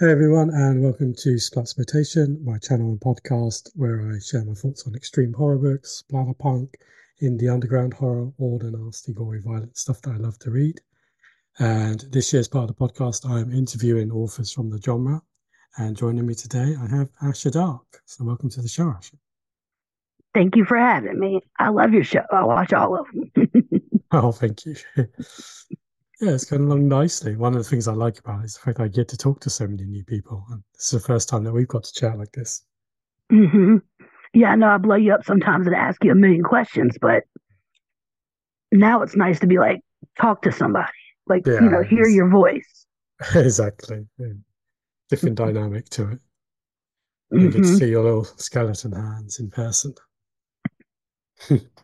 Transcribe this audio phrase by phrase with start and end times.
[0.00, 4.86] Hey everyone, and welcome to Splatploitation, my channel and podcast where I share my thoughts
[4.86, 6.72] on extreme horror books, splatterpunk,
[7.20, 10.80] indie underground horror, all the nasty, gory, violent stuff that I love to read.
[11.58, 15.20] And this year's part of the podcast, I am interviewing authors from the genre.
[15.78, 18.00] And joining me today, I have Asher Dark.
[18.04, 19.16] So welcome to the show, Asher.
[20.32, 21.40] Thank you for having me.
[21.58, 22.22] I love your show.
[22.32, 23.52] I watch all of them.
[24.12, 24.76] oh, thank you.
[26.20, 27.36] Yeah, it's going along nicely.
[27.36, 29.40] One of the things I like about it is the fact I get to talk
[29.40, 30.44] to so many new people.
[30.50, 32.64] And this is the first time that we've got to chat like this.
[33.30, 33.76] hmm
[34.34, 37.22] Yeah, I know I blow you up sometimes and ask you a million questions, but
[38.72, 39.80] now it's nice to be like,
[40.20, 40.88] talk to somebody,
[41.26, 42.86] like, Yeah, you know, hear your voice.
[43.34, 44.06] exactly.
[44.18, 44.32] Yeah.
[45.10, 46.20] Different dynamic to it.
[47.30, 47.78] You get to Mhm.
[47.78, 49.94] see your little skeleton hands in person.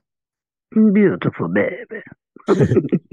[0.93, 2.03] Beautiful baby.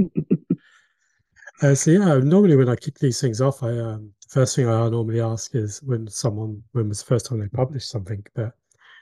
[1.62, 4.68] Uh, so yeah, normally when I kick these things off, I um, the first thing
[4.68, 8.24] I normally ask is when someone when was the first time they published something.
[8.36, 8.54] But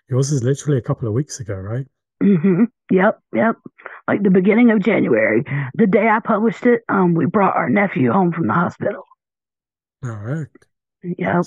[0.09, 1.85] yours is literally a couple of weeks ago, right?
[2.21, 2.65] Mm-hmm.
[2.91, 3.55] Yep, yep.
[4.09, 5.43] Like the beginning of January,
[5.75, 9.03] the day I published it, um, we brought our nephew home from the hospital.
[10.03, 10.47] All right,
[11.03, 11.45] Yep.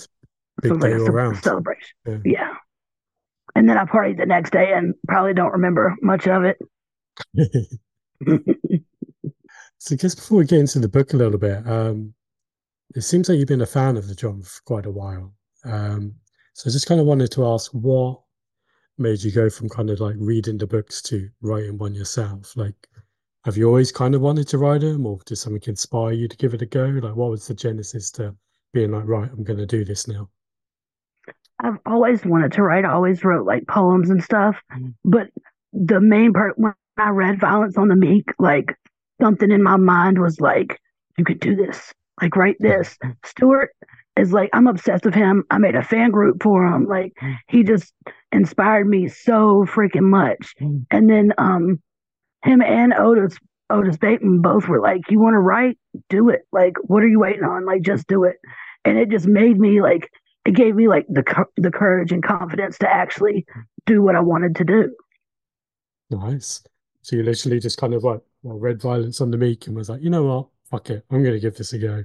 [0.62, 1.36] big So it was like day all ce- round.
[1.42, 1.90] celebration.
[2.06, 2.18] Yeah.
[2.24, 2.54] Yeah.
[3.54, 6.58] And then I partied the next day and probably don't remember much of it.
[9.84, 12.14] So just before we get into the book a little bit, um,
[12.94, 15.34] it seems like you've been a fan of the genre for quite a while.
[15.64, 16.14] Um,
[16.54, 18.20] so I just kind of wanted to ask what
[18.96, 22.56] made you go from kind of like reading the books to writing one yourself?
[22.56, 22.76] Like,
[23.44, 26.36] have you always kind of wanted to write them, or did something inspire you to
[26.36, 26.84] give it a go?
[26.84, 28.36] Like, what was the genesis to
[28.72, 30.30] being like, right, I'm going to do this now?
[31.58, 32.84] I've always wanted to write.
[32.84, 34.62] I always wrote like poems and stuff.
[34.72, 34.94] Mhm.
[35.04, 35.30] But
[35.72, 38.76] the main part when I read Violence on the Meek, like
[39.20, 40.80] something in my mind was like,
[41.16, 41.92] you could do this.
[42.20, 42.96] Like write this.
[43.24, 43.70] Stuart
[44.16, 45.44] is like, I'm obsessed with him.
[45.50, 46.86] I made a fan group for him.
[46.86, 47.12] Like
[47.48, 47.92] he just
[48.30, 50.54] inspired me so freaking much.
[50.60, 50.86] Mm.
[50.90, 51.82] And then um
[52.44, 53.38] him and Otis
[53.70, 55.78] Otis Bateman both were like, You want to write?
[56.08, 56.42] Do it.
[56.52, 57.64] Like, what are you waiting on?
[57.64, 58.36] Like, just do it.
[58.84, 60.10] And it just made me like
[60.44, 61.24] it gave me like the
[61.56, 63.46] the courage and confidence to actually
[63.86, 64.94] do what I wanted to do.
[66.10, 66.62] Nice.
[67.02, 69.88] So you literally just kind of like, well, read Violence on the Meek and was
[69.88, 70.46] like, you know what?
[70.70, 71.04] Fuck it.
[71.10, 72.04] I'm going to give this a go.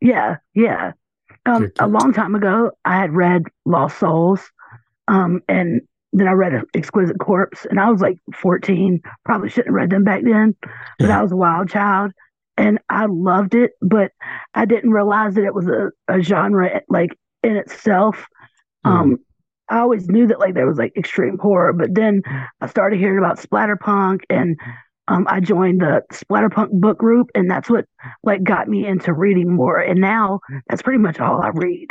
[0.00, 0.92] Yeah, yeah.
[1.46, 4.40] Um, a long time ago, I had read Lost Souls,
[5.08, 5.80] um, and
[6.12, 9.00] then I read Exquisite Corpse, and I was like 14.
[9.24, 10.56] Probably shouldn't have read them back then,
[10.98, 12.12] but I was a wild child,
[12.56, 13.72] and I loved it.
[13.80, 14.12] But
[14.54, 18.26] I didn't realize that it was a, a genre like in itself.
[18.84, 19.18] Um,
[19.68, 22.22] I always knew that like there was like extreme horror, but then
[22.60, 24.58] I started hearing about splatterpunk, and
[25.08, 27.86] um, I joined the splatterpunk book group, and that's what
[28.24, 29.78] like got me into reading more.
[29.78, 31.88] And now that's pretty much all I read.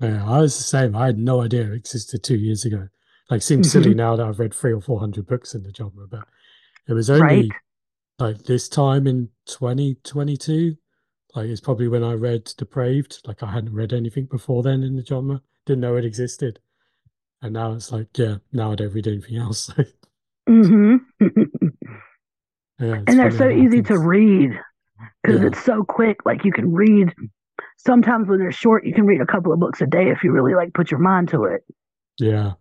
[0.00, 0.96] Yeah, I was the same.
[0.96, 2.88] I had no idea it existed two years ago.
[3.28, 6.06] Like, seems silly now that I've read three or four hundred books in the genre,
[6.08, 6.26] but
[6.88, 7.50] it was only Right.
[8.18, 10.76] like this time in 2022.
[11.34, 13.20] Like, it's probably when I read Depraved.
[13.26, 16.60] Like, I hadn't read anything before then in the genre, didn't know it existed.
[17.42, 19.70] And now it's like, yeah, now I don't read anything else.
[20.48, 20.96] hmm
[22.80, 24.52] yeah, and they're so easy to read
[25.22, 25.46] because Yeah.
[25.48, 26.18] it's so quick.
[26.24, 27.14] Like you can read.
[27.76, 30.32] Sometimes when they're short, you can read a couple of books a day if you
[30.32, 31.62] really like put your mind to it.
[32.18, 32.52] Yeah.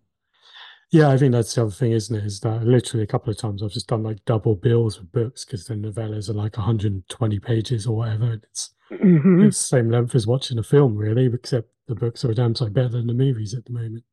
[0.92, 2.24] Yeah, I think that's the other thing, isn't it?
[2.26, 5.46] Is that literally a couple of times I've just done like double bills of books
[5.46, 8.26] because the novellas are like 120 pages or whatever.
[8.32, 12.26] And it's hmm it's the same length as watching a film, really, except the books
[12.26, 14.04] are a damn sight better than the movies at the moment.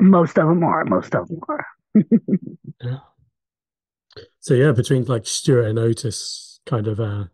[0.00, 0.84] Most of them are.
[0.84, 1.66] Most of them are.
[2.82, 2.98] Yeah.
[4.40, 7.24] So yeah, between like Stuart and Otis kind of uh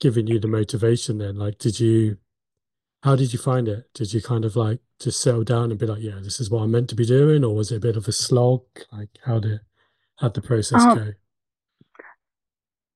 [0.00, 2.18] giving you the motivation then, like did you
[3.04, 3.92] how did you find it?
[3.94, 6.62] Did you kind of like just settle down and be like, yeah, this is what
[6.62, 8.64] I'm meant to be doing, or was it a bit of a slog?
[8.92, 9.60] Like how did
[10.18, 11.14] how'd the process Um, go?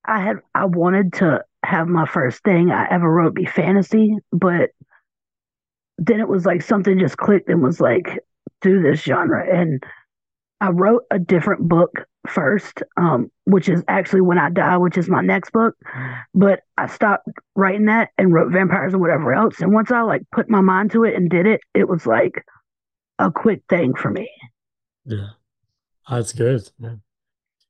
[0.05, 4.71] I had I wanted to have my first thing I ever wrote be fantasy, but
[5.99, 8.19] then it was like something just clicked and was like,
[8.61, 9.45] do this genre.
[9.47, 9.83] And
[10.63, 11.91] I wrote a different book
[12.29, 15.75] first, um, which is actually When I Die, which is my next book.
[16.35, 17.27] But I stopped
[17.57, 19.61] writing that and wrote vampires and whatever else.
[19.61, 22.45] And once I like put my mind to it and did it, it was like
[23.19, 24.31] a quick thing for me.
[25.05, 25.31] Yeah.
[26.09, 26.71] That's good.
[26.79, 26.95] Yeah.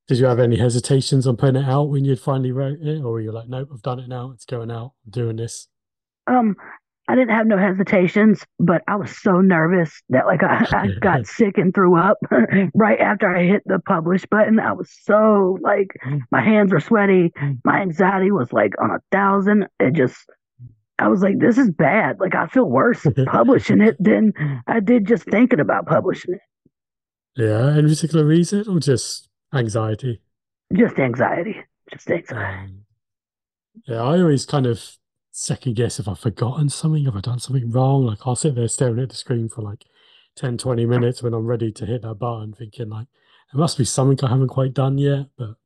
[0.06, 3.12] Did you have any hesitations on putting it out when you'd finally wrote it, or
[3.12, 5.68] were you like, nope, I've done it now, it's going out, I'm doing this?
[6.26, 6.56] Um,
[7.12, 11.26] I didn't have no hesitations, but I was so nervous that like I, I got
[11.26, 12.16] sick and threw up
[12.74, 14.58] right after I hit the publish button.
[14.58, 15.88] I was so like
[16.30, 17.30] my hands were sweaty,
[17.66, 19.66] my anxiety was like on a thousand.
[19.78, 20.24] It just
[20.98, 22.18] I was like, this is bad.
[22.18, 24.32] Like I feel worse publishing it than
[24.66, 26.40] I did just thinking about publishing it.
[27.36, 30.22] Yeah, any particular reason or just anxiety?
[30.72, 31.62] Just anxiety.
[31.90, 32.72] Just anxiety.
[32.72, 32.84] Um,
[33.86, 34.96] yeah, I always kind of
[35.32, 38.06] second guess if I've forgotten something, if I've done something wrong.
[38.06, 39.84] Like I'll sit there staring at the screen for like
[40.36, 43.08] 10, 20 minutes when I'm ready to hit that button, thinking like
[43.52, 45.26] there must be something I haven't quite done yet.
[45.36, 45.56] But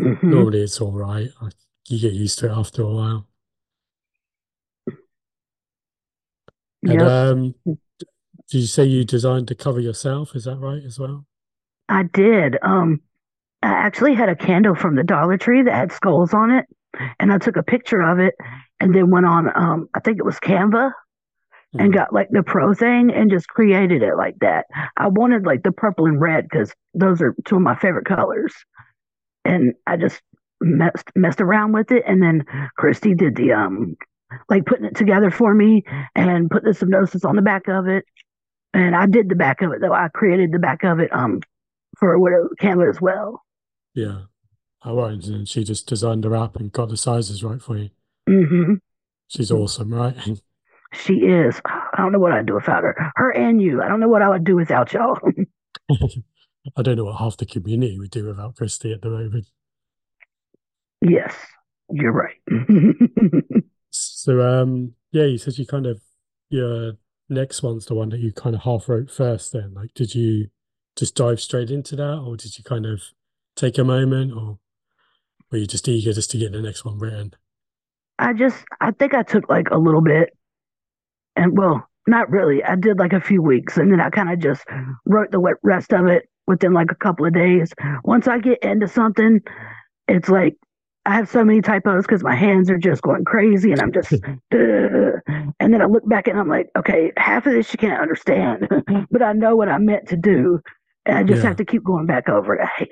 [0.00, 0.30] Mhm.
[0.30, 1.30] normally it's all right.
[1.40, 1.48] I,
[1.88, 3.26] you get used to it after a while.
[6.86, 7.54] And Yep, um,
[8.50, 10.34] did you say you designed the cover yourself?
[10.36, 11.26] Is that right as well?
[11.88, 12.58] I did.
[12.62, 13.00] Um,
[13.62, 16.66] I actually had a candle from the Dollar Tree that had skulls on it,
[17.20, 18.34] and I took a picture of it
[18.80, 20.92] and then went on um I think it was Canva
[21.78, 21.94] and Mhm.
[21.94, 24.66] got like the pro thing and just created it like that.
[24.96, 28.54] I wanted like the purple and red because those are two of my favorite colors.
[29.44, 30.20] And I just
[30.60, 32.44] messed messed around with it and then
[32.76, 33.96] Christy did the um
[34.48, 38.04] like putting it together for me and put the hypnosis on the back of it.
[38.74, 39.92] And I did the back of it though.
[39.92, 41.40] I created the back of it um
[41.98, 43.42] for whatever Canva as well.
[43.94, 44.22] Yeah.
[44.82, 45.26] I won't.
[45.26, 47.90] And she just designed her wrap and got the sizes right for you.
[48.28, 48.74] hmm
[49.28, 50.16] She's awesome, right?
[50.94, 51.60] She is.
[51.66, 53.12] I don't know what I'd do without her.
[53.16, 53.82] Her and you.
[53.82, 55.18] I don't know what I would do without y'all.
[56.76, 59.46] I don't know what half the community would do without Christy at the moment.
[61.02, 61.34] yes,
[61.90, 62.36] you're right.
[63.90, 66.00] So, um, yeah, you said you kind of
[66.50, 66.92] your
[67.28, 69.52] next one's the one that you kind of half wrote first.
[69.52, 70.48] Then, like, did you
[70.96, 73.02] just dive straight into that, or did you kind of
[73.56, 74.58] take a moment, or
[75.50, 77.34] were you just eager just to get the next one written?
[78.18, 80.30] I just, I think I took like a little bit,
[81.36, 82.62] and well, not really.
[82.64, 84.64] I did like a few weeks, and then I kind of just
[85.06, 87.72] wrote the rest of it within like a couple of days.
[88.04, 89.40] Once I get into something,
[90.08, 90.56] it's like
[91.06, 94.18] I have so many typos because my hands are just going crazy, and I'm just,
[94.52, 98.68] and then I look back and I'm like, okay, half of this you can't understand,
[99.10, 100.60] but I know what I meant to do,
[101.06, 101.48] and I just Yeah.
[101.48, 102.62] have to keep going back over it.
[102.62, 102.90] I hate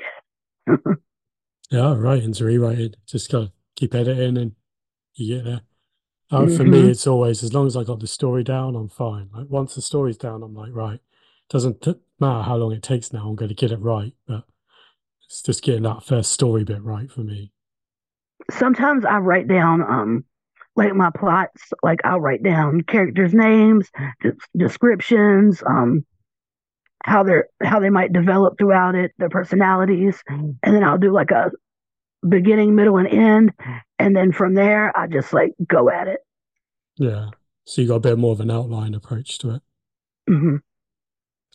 [0.68, 0.98] it.
[1.70, 2.94] Yeah, writing to rewriting.
[3.06, 4.52] Just gotta keep editing, and
[5.14, 5.60] you get there.
[6.30, 6.88] Uh, For me, Mhm.
[6.90, 9.30] it's always as long as I got the story down, I'm fine.
[9.32, 11.00] Like once the story's down, I'm like, right,
[11.48, 14.12] doesn't t- matter how long it takes now, I'm going to get it right.
[14.26, 14.44] But
[15.24, 17.52] it's just getting that first story bit right for me.
[18.50, 20.24] sometimes I write down um
[20.76, 23.90] like my plots, like I'll write down characters' names,
[24.22, 26.04] des- descriptions, um
[27.06, 31.30] how they're how they might develop throughout it, their personalities, and then I'll do like
[31.30, 31.52] a
[32.28, 33.52] beginning, middle, and end,
[33.98, 36.20] and then from there I just like go at it.
[36.96, 37.28] Yeah.
[37.64, 39.62] So you got a bit more of an outline approach to it.
[40.28, 40.56] hmm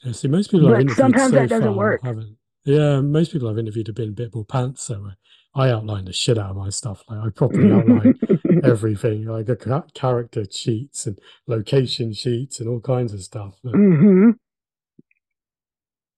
[0.04, 0.14] Yeah.
[0.14, 2.02] See, most people But interviewed sometimes so that doesn't work.
[2.04, 2.38] haven't.
[2.64, 4.84] Yeah, most people I've interviewed have been a bit more pants.
[4.84, 5.12] So
[5.54, 7.04] I outline the shit out of my stuff.
[7.10, 8.20] Like I properly outline
[8.64, 13.56] everything, like a ca- character sheets and location sheets and all kinds of stuff.
[13.64, 14.30] But, hmm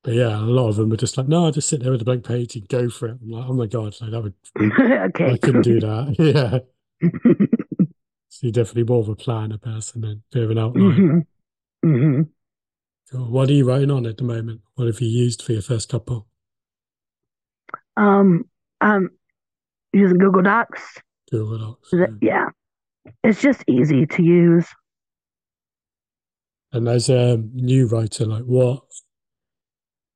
[0.03, 2.01] but yeah, a lot of them are just like, no, I just sit there with
[2.01, 3.17] a blank page and go for it.
[3.21, 5.31] I'm like, oh my god, like that would okay.
[5.31, 6.15] I couldn't do that.
[6.19, 6.59] Yeah.
[8.29, 11.25] So you're definitely more of a planner person than a bit of an outline.
[11.83, 12.21] hmm hmm
[13.11, 13.29] Cool.
[13.29, 14.61] What are you writing on at the moment?
[14.73, 16.25] What have you used for your first couple?
[17.95, 18.45] Um,
[18.81, 19.12] I'm
[19.93, 20.98] using Google Docs.
[21.29, 21.89] Google Docs.
[21.93, 22.07] Yeah.
[22.24, 22.45] Yeah,
[23.24, 24.67] it's just easy to use.
[26.72, 28.81] And as a new writer, like what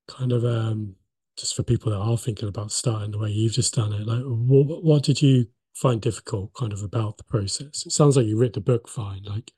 [0.07, 0.95] kind of um
[1.37, 4.23] just for people that are thinking about starting the way you've just done it, like
[4.23, 7.85] what what did you find difficult kind of about the process?
[7.85, 9.23] It sounds like you wrote the book fine.
[9.23, 9.51] Like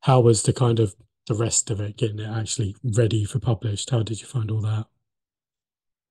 [0.00, 0.94] how was the kind of
[1.26, 3.90] the rest of it, getting it actually ready for published?
[3.90, 4.86] How did you find all that?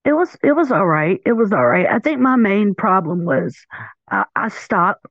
[0.04, 1.20] It was it was all right.
[1.26, 1.88] It was all right.
[1.88, 3.58] I think my main problem was
[4.10, 5.10] I, I stop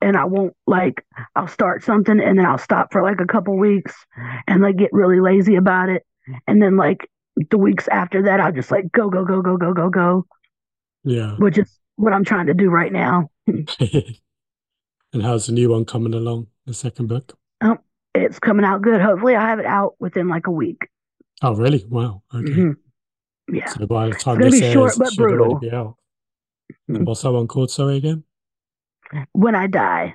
[0.00, 1.04] and I won't like
[1.34, 3.94] I'll start something and then I'll stop for like a couple weeks
[4.46, 6.04] and like get really lazy about it.
[6.46, 7.08] And then like
[7.50, 10.26] the weeks after that I'll just like go, go, go, go, go, go, go,
[11.04, 11.34] Yeah.
[11.36, 13.30] which is what I'm trying to do right now.
[15.14, 16.46] And how's the new one coming along?
[16.64, 17.36] The second book?
[17.62, 17.76] Oh,
[18.14, 19.00] it's coming out good.
[19.02, 20.88] Hopefully I have it out within like a week.
[21.42, 21.84] Oh, really?
[21.88, 22.22] Wow.
[22.34, 22.50] Okay.
[22.50, 22.76] Mhm.
[23.52, 23.68] Yeah.
[23.68, 25.58] So by the time gonna this airs, short it but should already brutal.
[25.58, 25.96] be out.
[26.88, 26.96] Mhm.
[26.96, 27.70] And what's that one called?
[27.70, 28.24] Sorry again.
[29.32, 30.14] When I die.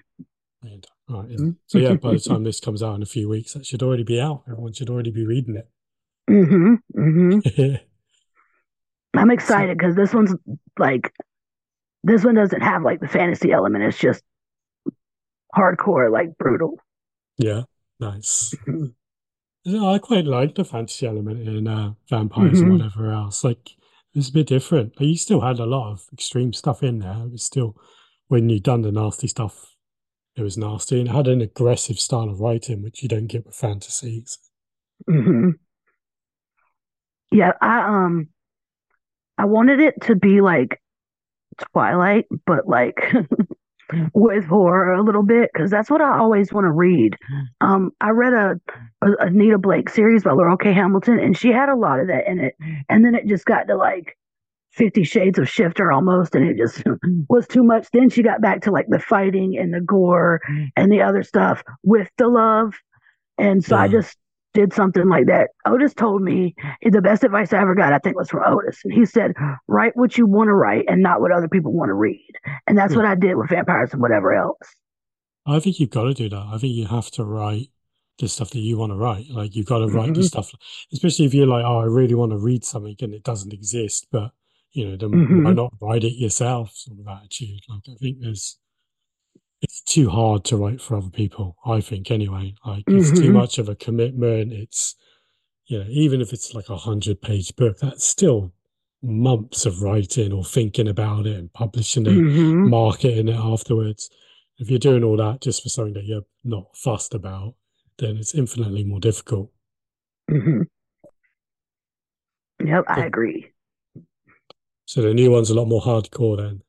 [0.64, 1.38] And, right, yeah.
[1.38, 1.56] Mhm.
[1.68, 4.04] So yeah, by the time this comes out in a few weeks, that should already
[4.04, 4.44] be out.
[4.50, 5.70] Everyone should already be reading it.
[6.28, 7.40] Hmm hmm
[9.16, 10.34] I'm excited because this one's
[10.78, 11.12] like
[12.04, 13.84] this one doesn't have like the fantasy element.
[13.84, 14.24] It's just
[15.56, 16.80] hardcore, like brutal.
[17.38, 17.64] yeah,
[18.00, 18.54] nice.
[18.68, 18.94] Mhm.
[19.66, 22.80] Yeah, I quite like the fantasy element in uh, vampires and Mhm.
[22.80, 23.44] whatever else.
[23.44, 23.72] Like
[24.14, 25.00] it's a bit different.
[25.00, 27.24] Like, you still had a lot of extreme stuff in there.
[27.26, 27.76] It was still
[28.28, 29.74] when you've done the nasty stuff
[30.38, 33.46] it was nasty and it had an aggressive style of writing, which you don't get
[33.46, 34.40] with fantasies.
[35.08, 35.52] hmm
[37.32, 38.28] Yeah, I um
[39.38, 40.82] I wanted it to be like
[41.74, 43.14] Twilight, but like
[44.14, 47.16] with horror a little bit because that's what I always want to read.
[47.62, 48.60] Um, I read a,
[49.02, 50.74] a Anita Blake series by Laurell K.
[50.74, 52.56] Hamilton, and she had a lot of that in it.
[52.90, 54.18] And then it just got to like
[54.72, 56.84] Fifty Shades of Shifter almost, and it just
[57.30, 57.88] was too much.
[57.92, 60.42] Then she got back to like the fighting and the gore
[60.76, 62.74] and the other stuff with the love.
[63.38, 64.18] And so I just
[64.58, 65.52] did something like that.
[65.68, 68.80] Otis told me the best advice I ever got, I think, was from Otis.
[68.84, 69.34] And he said,
[69.68, 72.32] write what you want to write and not what other people want to read.
[72.66, 72.98] And that's Yeah.
[72.98, 74.58] what I did with vampires and whatever else.
[75.46, 76.46] I think you've got to do that.
[76.52, 77.68] I think you have to write
[78.18, 79.30] the stuff that you want to write.
[79.30, 80.26] Like you've got to write the Mhm.
[80.26, 80.52] stuff,
[80.92, 84.08] especially if you're like, oh, I really want to read something and it doesn't exist,
[84.12, 84.32] but
[84.72, 85.12] you know, then
[85.44, 85.56] why Mhm.
[85.56, 86.72] not write it yourself?
[86.74, 87.62] Sort of attitude.
[87.70, 88.60] Like I think there's,
[89.62, 91.56] it's too hard to write for other people.
[91.66, 92.54] I think anyway.
[92.66, 93.34] Like it's too Mhm.
[93.34, 94.54] much of a commitment.
[94.54, 94.96] It's,
[95.66, 98.54] you know, even if it's like a hundred page book, that's still
[99.02, 102.70] months of writing or thinking about it and publishing it Mhm.
[102.70, 104.10] marketing it afterwards.
[104.60, 107.56] If you're doing all that just for something that you're not fussed about,
[108.00, 109.52] then it's infinitely more difficult.
[110.30, 110.62] mm-hmm.
[112.68, 113.54] Yep, I agree.
[114.86, 116.62] So the new one's a lot more hardcore then.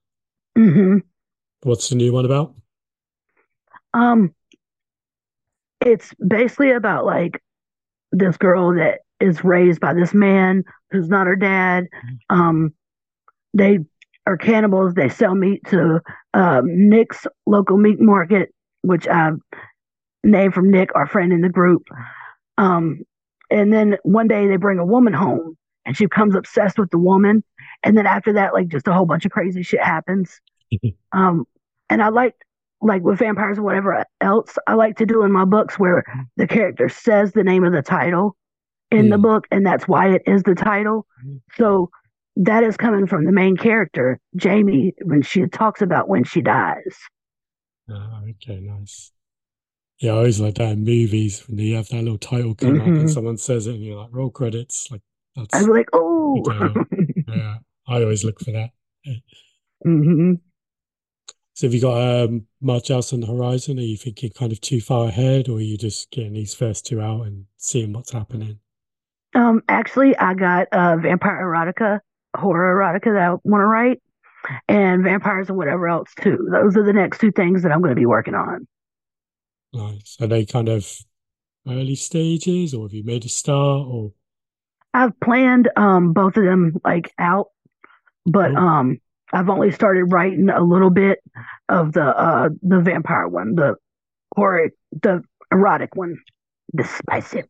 [0.57, 0.99] hmm
[1.63, 2.55] What's the new one about?
[3.95, 4.35] Um,
[5.85, 7.43] it's basically about like
[8.13, 11.87] this girl that is raised by this man who's not her dad.
[12.31, 12.73] Um,
[13.55, 13.81] they
[14.27, 14.95] are cannibals.
[14.95, 16.01] They sell meat to
[16.35, 19.33] um, Nick's local meat market, which I
[20.25, 21.83] named from Nick, our friend in the group.
[22.59, 23.01] Um,
[23.51, 26.99] and then one day they bring a woman home, and she becomes obsessed with the
[26.99, 27.43] woman.
[27.83, 30.41] And then after that, like just a whole bunch of crazy shit happens.
[31.13, 31.47] um,
[31.89, 32.35] and I like
[32.81, 36.05] like with vampires or whatever else I like to do in my books where
[36.37, 38.37] the character says the name of the title
[38.91, 39.23] in the Mm.
[39.23, 41.07] book and that's why it is the title.
[41.25, 41.41] Mm.
[41.57, 41.91] So
[42.37, 46.97] that is coming from the main character, Jamie, when she talks about when she dies.
[47.91, 49.13] Ah, okay, nice.
[49.99, 52.87] Yeah, I always like that in movies when you have that little title come up
[52.87, 53.09] and Mhm.
[53.11, 54.89] someone says it and you're like, roll credits.
[54.91, 55.03] Like
[55.35, 56.45] that's I'm like, oh.
[57.27, 57.59] Yeah.
[57.89, 58.71] I always look for that.
[59.85, 60.35] hmm
[61.59, 63.81] So have you got um, much else on the horizon?
[63.81, 66.87] Are you thinking kind of too far ahead, or are you just getting these first
[66.87, 68.61] two out and seeing what's happening?
[69.35, 71.99] Um, actually, I got uh, vampire erotica,
[72.37, 74.01] horror erotica that I want to write,
[74.69, 76.49] and vampires and whatever else too.
[76.49, 78.69] Those are the next two things that I'm going to be working on.
[79.73, 80.17] Nice.
[80.21, 80.89] Are they kind of
[81.67, 83.85] early stages, or have you made a start?
[83.89, 84.13] Or
[84.95, 87.49] I've planned um both of them like out,
[88.27, 88.59] but Cool.
[88.59, 89.01] um
[89.33, 91.19] I've only started writing a little bit
[91.69, 93.75] of the uh the vampire one, the
[94.35, 94.71] horror,
[95.03, 96.17] the erotic one,
[96.73, 97.43] the spicy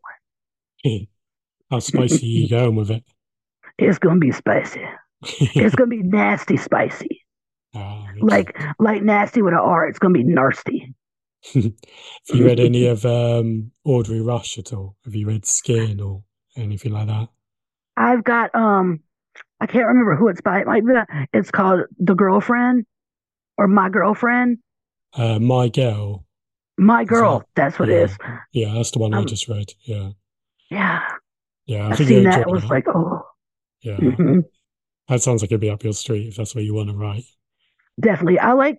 [0.85, 1.07] one.
[1.71, 3.05] how spicy are you going with it?
[3.79, 4.83] It's gonna be spicy.
[5.23, 7.25] It's gonna be nasty spicy.
[7.75, 8.07] Ah.
[8.19, 9.87] Like like nasty with an R.
[9.87, 10.95] It's gonna be nasty.
[11.53, 11.73] have
[12.33, 14.97] you read any of um, Audrey Rush at all?
[15.05, 16.23] Have you read Skin or
[16.57, 17.29] anything like that?
[17.95, 19.01] I've got um
[19.61, 20.61] I can't remember who it's by.
[20.61, 20.93] It might be
[21.33, 22.87] it's called The Girlfriend
[23.59, 24.59] or My Girlfriend.
[25.13, 26.25] Uh, My Girl.
[26.79, 27.97] My Girl, that- that's what yeah.
[27.97, 28.19] it is.
[28.53, 29.73] Yeah, that's the one I Um, just read.
[29.83, 30.11] Yeah,
[30.71, 31.03] Yeah.
[31.67, 31.89] yeah.
[31.89, 32.43] I I've think seen that.
[32.43, 32.71] It was that.
[32.71, 33.23] like, oh
[33.83, 34.45] Yeah, mhm.
[35.09, 37.25] that sounds like it'd be up your street if that's what you want to write.
[38.01, 38.39] definitely.
[38.39, 38.79] I like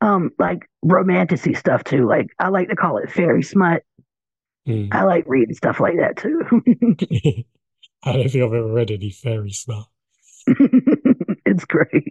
[0.00, 2.06] um like romanticy stuff too.
[2.08, 3.82] Like I like to call it fairy smut.
[4.68, 4.88] Mm.
[4.92, 6.42] I like reading stuff like that too.
[8.02, 9.89] I don't think I've ever read any fairy stuff.
[11.46, 12.08] it's great.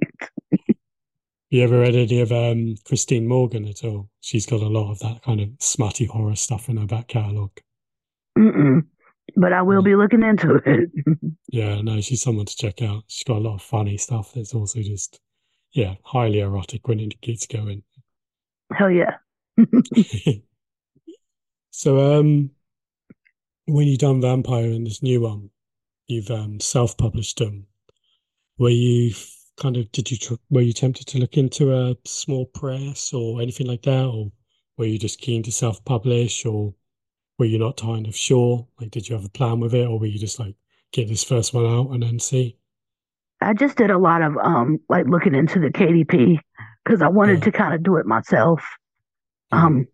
[1.49, 4.09] You ever read any of um, Christine Morgan at all?
[4.21, 7.59] She's got a lot of that kind of smutty horror stuff in her back catalogue.
[8.37, 8.85] Mm-mm.
[9.35, 10.89] But I will be looking into it.
[11.51, 13.05] Yeah, no, she's someone to check out.
[13.07, 15.19] She's got a lot of funny stuff that's also just,
[15.71, 17.81] yeah, highly erotic when it gets going.
[18.71, 19.15] Hell yeah.
[21.71, 22.49] So, um,
[23.65, 25.49] when you done Vampire and this new one,
[26.07, 27.67] you've um, self-published them.
[28.59, 29.13] Were you
[29.57, 33.67] kind of did you were you tempted to look into a small press or anything
[33.67, 34.31] like that, or
[34.77, 36.73] were you just keen to self-publish, or
[37.37, 38.67] were you not kind of sure?
[38.79, 40.55] Like, did you have a plan with it, or were you just like
[40.91, 42.57] get this first one out and then see?
[43.41, 46.39] I just did a lot of um like looking into the KDP
[46.83, 47.45] because I wanted Yeah.
[47.45, 48.61] to kind of do it myself.
[49.51, 49.65] Yeah.
[49.65, 49.87] Um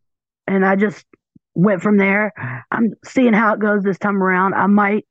[0.48, 1.06] and I just
[1.54, 2.34] went from there.
[2.72, 4.54] I'm seeing how it goes this time around.
[4.56, 5.06] I might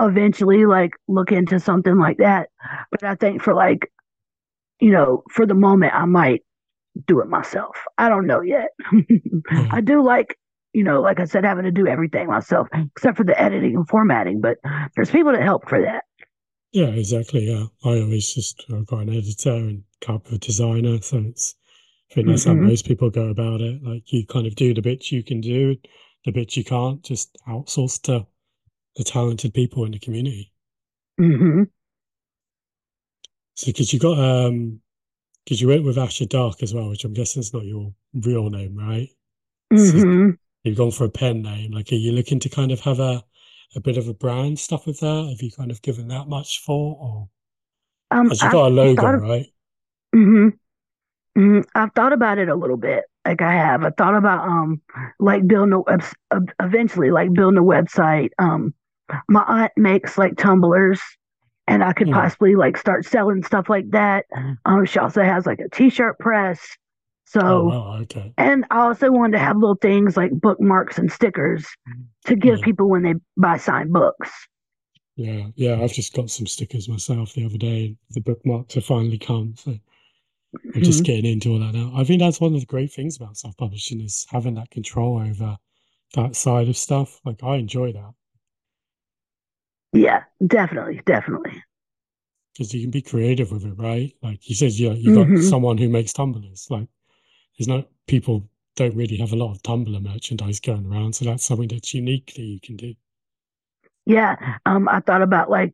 [0.00, 2.50] eventually like look into something like that.
[2.90, 3.90] But I think for like,
[4.80, 6.42] you know, for the moment I might
[7.06, 7.76] do it myself.
[7.98, 8.68] I don't know yet.
[9.50, 9.70] Yeah.
[9.70, 10.38] I do like,
[10.74, 13.88] you know, like I said, having to do everything myself except for the editing and
[13.88, 14.40] formatting.
[14.40, 14.58] But
[14.96, 16.04] there's people that help for that.
[16.72, 17.48] Yeah, exactly.
[17.48, 21.54] Yeah, I always just I've got an editor and cover designer, so it's
[22.10, 23.82] I think that's how hmm most people go about it.
[23.82, 25.76] Like you kind of do the bits you can do,
[26.24, 28.26] the bits you can't, just outsource to
[28.96, 30.52] the talented people in the community.
[31.18, 31.64] hmm
[33.54, 34.80] So because you got um
[35.44, 38.50] because you went with Asher Dark as well, which I'm guessing is not your real
[38.50, 39.10] name, right?
[39.74, 41.72] So hmm you've gone for a pen name.
[41.72, 43.24] Like, are you looking to kind of have a
[43.76, 45.28] a bit of a brand stuff with that?
[45.30, 47.30] Have you kind of given that much thought, or
[48.10, 49.46] Um, you got a logo, thought right?
[50.14, 50.48] hmm
[51.36, 53.04] hmm I've thought about it a little bit.
[53.26, 54.82] Like I have, I thought about um,
[55.20, 56.02] like building a web,
[56.60, 58.30] eventually like building a website.
[58.38, 58.74] Um,
[59.28, 61.00] my aunt makes like tumblers
[61.66, 62.10] and I could Hmm.
[62.10, 64.26] possibly like start selling stuff like that.
[64.64, 66.60] Um, she also has like a t-shirt press.
[67.46, 68.34] Oh So, wow, okay.
[68.38, 71.66] and I also wanted to have little things like bookmarks and stickers
[72.26, 72.62] to give Yeah.
[72.62, 74.30] people when they buy signed books.
[75.16, 77.96] Yeah, yeah, I've just got some stickers myself the other day.
[78.10, 79.78] The bookmarks have finally come, so
[80.74, 81.92] I'm just hmm getting into all that now.
[81.94, 85.58] I think that's one of the great things about self-publishing is having that control over
[86.14, 87.20] that side of stuff.
[87.24, 88.14] Like I enjoy that
[89.96, 91.62] Yeah, definitely, definitely.
[92.52, 94.12] because you can be creative with it, right?
[94.22, 96.66] Like you said, you you got hmm someone who makes tumblers.
[96.70, 96.88] Like
[97.58, 101.44] there's no people don't really have a lot of tumbler merchandise going around, so that's
[101.46, 102.94] something that's uniquely you can do.
[104.04, 104.36] Yeah.
[104.66, 105.72] Um, I thought about like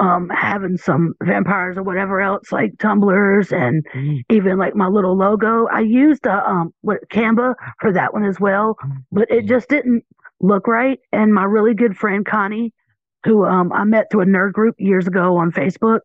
[0.00, 3.86] um having some vampires or whatever else like tumblers and
[4.30, 8.40] even like my little logo i used a um what canva for that one as
[8.40, 8.76] well
[9.12, 9.48] but it Mm.
[9.48, 10.04] just didn't
[10.40, 12.72] look right and my really good friend connie
[13.24, 16.00] who um i met through a nerd group years ago on facebook.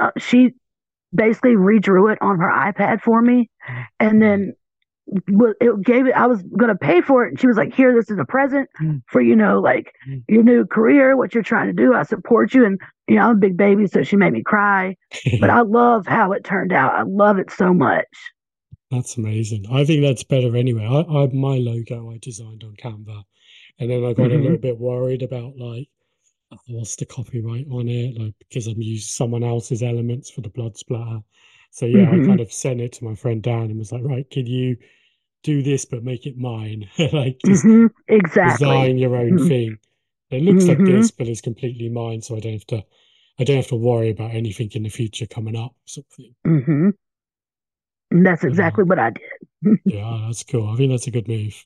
[0.00, 0.52] Uh, she
[1.14, 3.50] basically redrew it on her ipad for me.
[4.00, 4.54] And then
[5.06, 7.30] it gave it i was gonna pay for it.
[7.30, 8.68] And she was like here this is a present
[9.06, 9.92] for you know like
[10.28, 11.94] your new career what you're trying to do.
[11.94, 12.64] I support you.
[12.64, 14.96] And you know i'm a big baby so she made me cry.
[15.40, 16.94] But i love how it turned out.
[16.94, 18.06] I love it so much.
[18.90, 19.66] That's amazing.
[19.70, 20.84] I think that's better anyway.
[20.86, 23.24] I, I my logo I designed on Canva,
[23.78, 25.88] and then I got a hmm little bit worried about like
[26.68, 30.76] what's the copyright on it, like because I'm using someone else's elements for the blood
[30.78, 31.20] splatter.
[31.70, 34.04] So yeah, I hmm kind of sent it to my friend Dan and was like,
[34.04, 34.76] right, can you
[35.44, 36.88] do this but make it mine?
[37.12, 39.78] Like just hmm exactly design your own hmm thing.
[40.30, 42.84] It looks like hmm this, but it's completely mine, so I don't have to
[43.38, 46.36] I don't have to worry about anything in the future coming up, sort of thing.
[48.10, 50.68] and that's Yeah, exactly what i did yeah, that's cool.
[50.72, 51.64] I think that's a good move.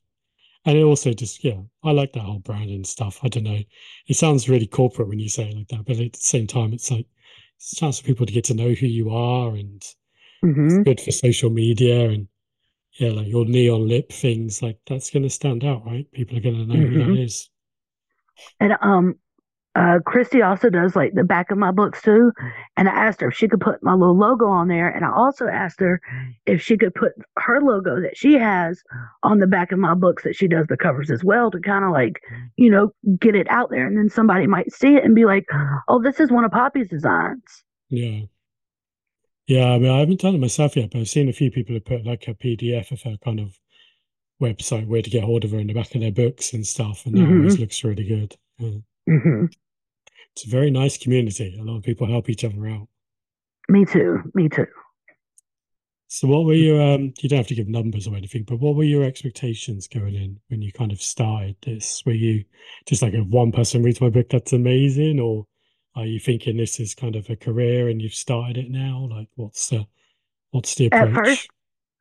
[0.68, 3.18] And it also just, yeah, I like that whole branding stuff.
[3.24, 3.64] I don't know.
[4.06, 6.72] It sounds really corporate when you say it like that, but at the same time,
[6.74, 7.06] it's like
[7.56, 10.82] it's a chance for people to get to know who you are and it's hmm
[10.84, 12.28] good for social media and
[12.94, 16.10] yeah, like your neon lip things, like that's going to stand out, right?
[16.12, 17.50] People are going to know who that hmm is.
[18.60, 19.16] and um
[19.78, 22.32] uh, Christy also does like the back of my books too.
[22.76, 24.88] And I asked her if she could put my little logo on there.
[24.88, 26.00] And I also asked her
[26.46, 28.82] if she could put her logo that she has
[29.22, 31.84] on the back of my books that she does the covers as well to kind
[31.84, 32.20] of like,
[32.56, 33.86] you know, get it out there.
[33.86, 35.46] And then somebody might see it and be like,
[35.88, 37.64] oh, this is one of Poppy's designs.
[37.90, 38.26] Yeah.
[39.48, 41.74] Yeah, I mean, I haven't done it myself yet, but I've seen a few people
[41.74, 43.58] have put like a PDF of her kind of
[44.42, 47.06] website where to get hold of her in the back of their books and stuff,
[47.06, 48.36] and that hmm always looks really good.
[48.58, 48.80] Yeah.
[49.06, 49.46] hmm
[50.38, 51.58] It's a very nice community.
[51.58, 52.86] A lot of people help each other out.
[53.68, 54.22] Me too.
[54.34, 54.66] Me too.
[56.06, 58.76] So what were your um you don't have to give numbers or anything, but what
[58.76, 62.04] were your expectations going in when you kind of started this?
[62.06, 62.44] Were you
[62.86, 65.44] just like if one person reads my book, that's amazing, or
[65.96, 69.08] are you thinking this is kind of a career and you've started it now?
[69.10, 69.88] Like what's the
[70.52, 71.08] what's the approach?
[71.08, 71.48] At first,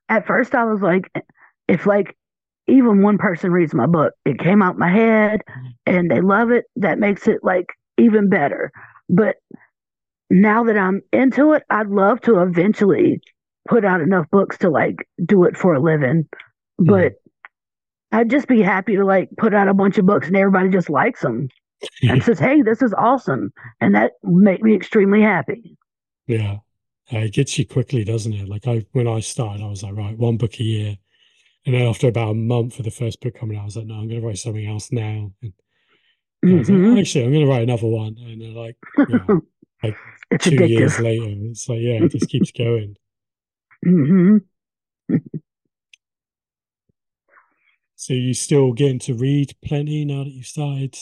[0.10, 1.12] at first I was like,
[1.68, 2.16] if like
[2.68, 5.42] even one person reads my book, it came out my head
[5.88, 7.66] and they love it, that makes it like
[7.98, 8.72] even better.
[9.10, 9.38] But
[10.30, 13.22] now that I'm into it, I'd love to eventually
[13.68, 16.28] put out enough books to like do it for a living.
[16.80, 16.86] Hmm.
[16.86, 17.14] But
[18.12, 20.90] I'd just be happy to like put out a bunch of books and everybody just
[20.90, 21.50] likes them
[22.02, 25.78] and says, "Hey, this is awesome," and that make me extremely happy.
[26.26, 26.58] Yeah.
[27.12, 28.50] Uh, it gets you quickly, doesn't it?
[28.50, 30.98] Like I when I started, I was like, right, one book a year.
[31.66, 33.88] And then after about a month of the first book coming out, I was like,
[33.88, 35.32] no, I'm gonna write something else now.
[35.42, 35.54] And
[36.44, 38.16] Was like, actually, I'm gonna write another one.
[38.20, 38.78] And then like,
[39.84, 39.96] like
[40.32, 42.96] it's two years later, it's like, yeah, it just keeps going.
[43.84, 44.38] hmm
[48.00, 50.96] So you still getting to read plenty now that you've started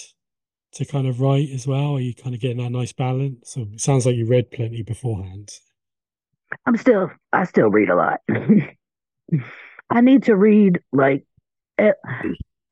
[0.75, 1.95] to kind of write as well?
[1.95, 3.51] Are you kind of getting that nice balance?
[3.51, 5.49] So it sounds like you read plenty beforehand.
[6.65, 8.21] I'm still, I still read a lot.
[9.89, 11.25] I need to read like
[11.77, 11.95] at,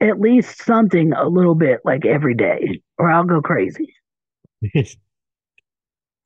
[0.04, 3.96] at least something a little bit like every day, or I'll go crazy.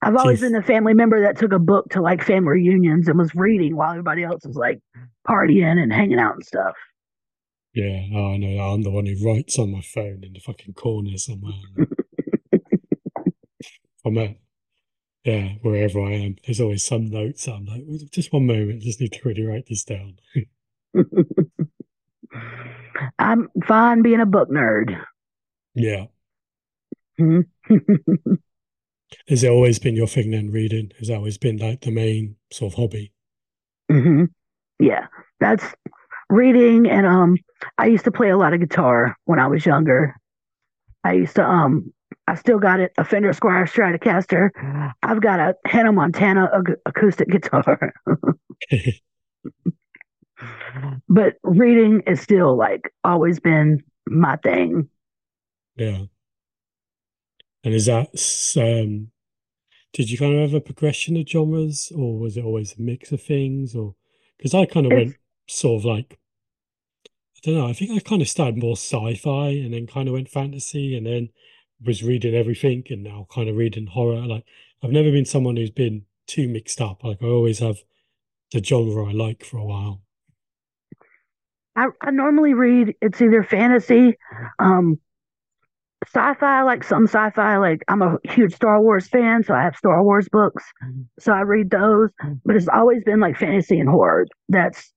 [0.01, 3.17] I've always been a family member that took a book to like family reunions and
[3.17, 4.79] was reading while everybody else was like
[5.27, 6.75] partying and hanging out and stuff.
[7.73, 8.59] Yeah, oh, I know.
[8.59, 11.53] I'm the one who writes on my phone in the fucking corner somewhere.
[14.05, 14.37] I'm at,
[15.23, 17.47] yeah, wherever I am, there's always some notes.
[17.47, 20.17] I'm like, just one moment, just need to really write this down.
[23.19, 24.99] I'm fine being a book nerd.
[25.75, 26.05] Yeah.
[29.29, 30.91] Has it always been your thing then, reading?
[30.99, 33.13] Has always been like the main sort of hobby?
[33.91, 34.25] Mm-hmm.
[34.79, 35.07] Yeah,
[35.39, 35.63] that's
[36.29, 36.89] reading.
[36.89, 37.37] And um,
[37.77, 40.15] I used to play a lot of guitar when I was younger.
[41.03, 41.93] I used to um,
[42.27, 44.49] I still got it, a Fender Squier Stratocaster.
[45.01, 46.49] I've got a Hannah Montana
[46.85, 47.93] acoustic guitar.
[51.09, 54.89] but reading is still like always been my thing.
[55.75, 56.03] Yeah.
[57.63, 58.09] And is that
[58.57, 59.11] um
[59.93, 63.11] did you kind of have a progression of genres or was it always a mix
[63.11, 63.95] of things or
[64.37, 66.19] because I kind of it's, went sort of like
[67.37, 70.13] I don't know, I think I kind of started more sci-fi and then kind of
[70.13, 71.29] went fantasy and then
[71.83, 74.25] was reading everything and now kind of reading horror.
[74.25, 74.45] Like
[74.83, 77.03] I've never been someone who's been too mixed up.
[77.03, 77.77] Like I always have
[78.51, 80.01] the genre I like for a while.
[81.77, 84.17] I, I normally read it's either fantasy,
[84.57, 84.99] um,
[86.07, 86.63] sci-fi.
[86.63, 87.57] like some sci-fi.
[87.57, 90.63] Like I'm a huge Star Wars fan, so I have Star Wars books,
[91.19, 92.09] so I read those.
[92.43, 94.25] But it's always been like fantasy and horror.
[94.49, 94.91] That's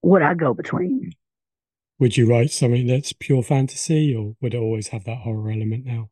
[0.00, 1.12] what I go between.
[2.00, 5.86] Would you write something that's pure fantasy, or would it always have that horror element
[5.86, 6.10] now?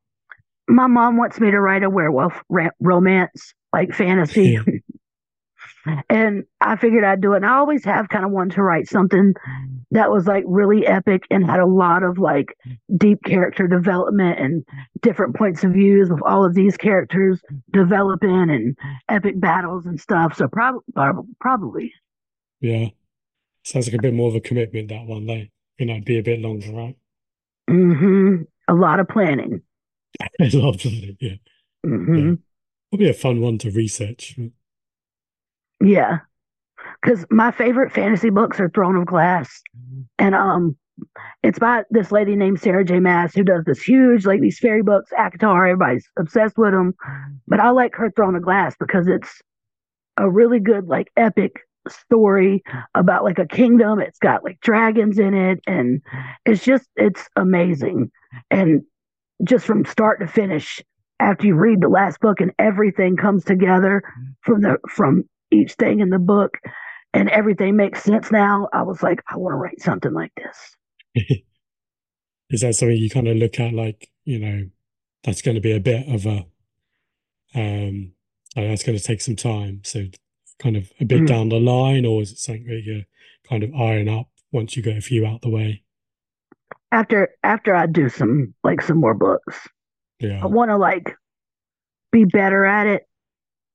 [0.69, 2.41] My mom wants me to write a werewolf
[2.81, 4.59] romance, like fantasy.
[5.87, 5.95] Yeah.
[6.09, 7.39] and I figured I'd do it.
[7.39, 9.35] And I always have kind of wanted to write something
[9.97, 12.55] that was like really epic and had a lot of like
[12.99, 14.63] deep character development and
[15.01, 17.41] different points of views of all of these characters
[17.73, 18.77] developing and
[19.09, 20.37] epic battles and stuff.
[20.37, 20.85] So prob-
[21.41, 21.95] probably.
[22.61, 22.89] Yeah.
[23.65, 25.45] Sounds like a bit more of a commitment that one though.
[25.79, 26.97] You know, be a bit longer, right?
[27.71, 28.43] Mm-hmm.
[28.69, 29.63] A lot of planning.
[30.41, 31.37] a lot of planning, yeah.
[31.87, 32.29] Mm-hmm.
[32.29, 32.35] yeah.
[32.91, 34.39] Probably a fun one to research.
[35.83, 36.19] Yeah.
[37.03, 39.63] Because my favorite fantasy books are Throne of Glass.
[40.19, 40.77] And um
[41.43, 43.01] it's by this lady named Sarah J.
[43.01, 46.95] Maas who does this huge, like these fairy books, ACOTAR, everybody's obsessed with them.
[47.47, 49.43] But I like her Throne of Glass because it's
[50.17, 52.63] a really good, like epic story
[52.95, 54.01] about like a kingdom.
[54.01, 56.01] It's got like dragons in it, and
[56.45, 58.11] it's just it's amazing.
[58.51, 58.83] And
[59.45, 60.83] just from start to finish,
[61.21, 64.03] after you read the last book and everything comes together
[64.41, 66.59] from the from each thing in the book
[67.17, 70.77] and everything makes sense now, I was like, I want to write something like this.
[72.51, 74.69] Is that something you kind of look at like, you know,
[75.25, 76.45] that's going to be a bit of a,
[77.55, 78.13] um,
[78.55, 79.81] that's going to take some time.
[79.83, 80.05] So
[80.59, 81.27] kind of a bit mm.
[81.27, 83.05] down the line, or is it something that you
[83.49, 85.83] kind of iron up once you get a few out the way?
[86.93, 89.69] After, after I do some, like some more books,
[90.21, 91.15] yeah, I want to like
[92.13, 93.09] be better at it.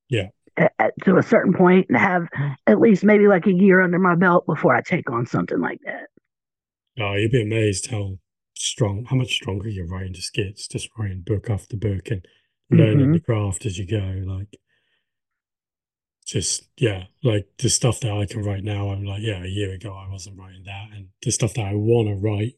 [0.08, 2.28] Yeah at, to a certain point and have
[2.66, 5.80] at least maybe like a year under my belt before I take on something like
[5.84, 6.08] that.
[7.00, 8.18] Oh, you'd be amazed how
[8.54, 12.26] strong, how much stronger your writing just gets, just writing book after book and
[12.70, 13.12] learning mm-hmm.
[13.12, 14.22] the craft as you go.
[14.26, 14.58] Like,
[16.26, 19.72] just yeah, like the stuff that I can write now, I'm like, yeah, a year
[19.72, 22.54] ago I wasn't writing that, and the stuff that I want to write,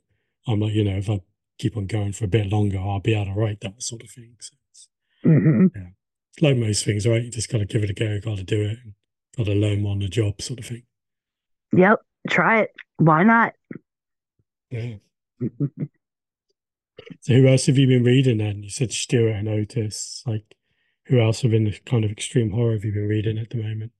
[0.46, 1.20] I'm like, you know, if I
[1.58, 4.10] keep on going for a bit longer, I'll be able to write that sort of
[4.10, 4.36] thing.
[4.40, 4.54] So
[5.26, 5.66] mm-hmm.
[5.74, 5.90] yeah,
[6.40, 7.22] like most things, right?
[7.22, 8.78] You just got to give it a go, got to do it,
[9.36, 10.82] got to learn on the job, sort of thing.
[11.74, 12.70] Yep, try it.
[12.96, 13.52] Why not?
[14.70, 14.94] Yeah.
[17.20, 18.62] so, who else have you been reading then?
[18.62, 20.22] You said Stuart and Otis.
[20.26, 20.54] Like,
[21.06, 23.92] who else within the kind of extreme horror have you been reading at the moment?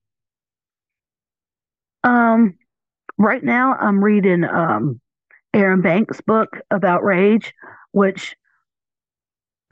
[2.03, 2.55] Um,
[3.17, 5.01] right now I'm reading um
[5.53, 7.53] Aaron Banks' book about rage,
[7.91, 8.35] which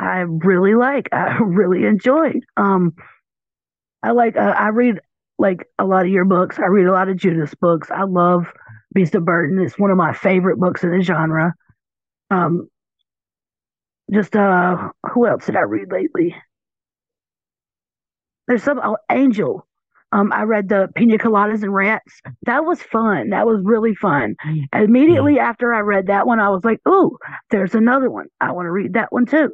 [0.03, 1.09] I really like.
[1.11, 2.45] I really enjoyed.
[2.57, 2.93] Um,
[4.01, 4.35] I like.
[4.35, 4.99] Uh, I read
[5.39, 6.59] like a lot of your books.
[6.59, 7.89] I read a lot of Judas books.
[7.89, 8.51] I love
[8.93, 9.59] Beast of Burden.
[9.59, 11.53] It's one of my favorite books in the genre.
[12.29, 12.67] Um,
[14.11, 16.35] just uh, who else did I read lately?
[18.47, 19.65] There's some oh, Angel.
[20.11, 22.21] Um, I read the Pina Coladas and Rats.
[22.43, 23.29] That was fun.
[23.29, 24.35] That was really fun.
[24.71, 25.49] Immediately yeah.
[25.49, 27.17] after I read that one, I was like, "Ooh,
[27.49, 28.27] there's another one.
[28.39, 29.51] I want to read that one too."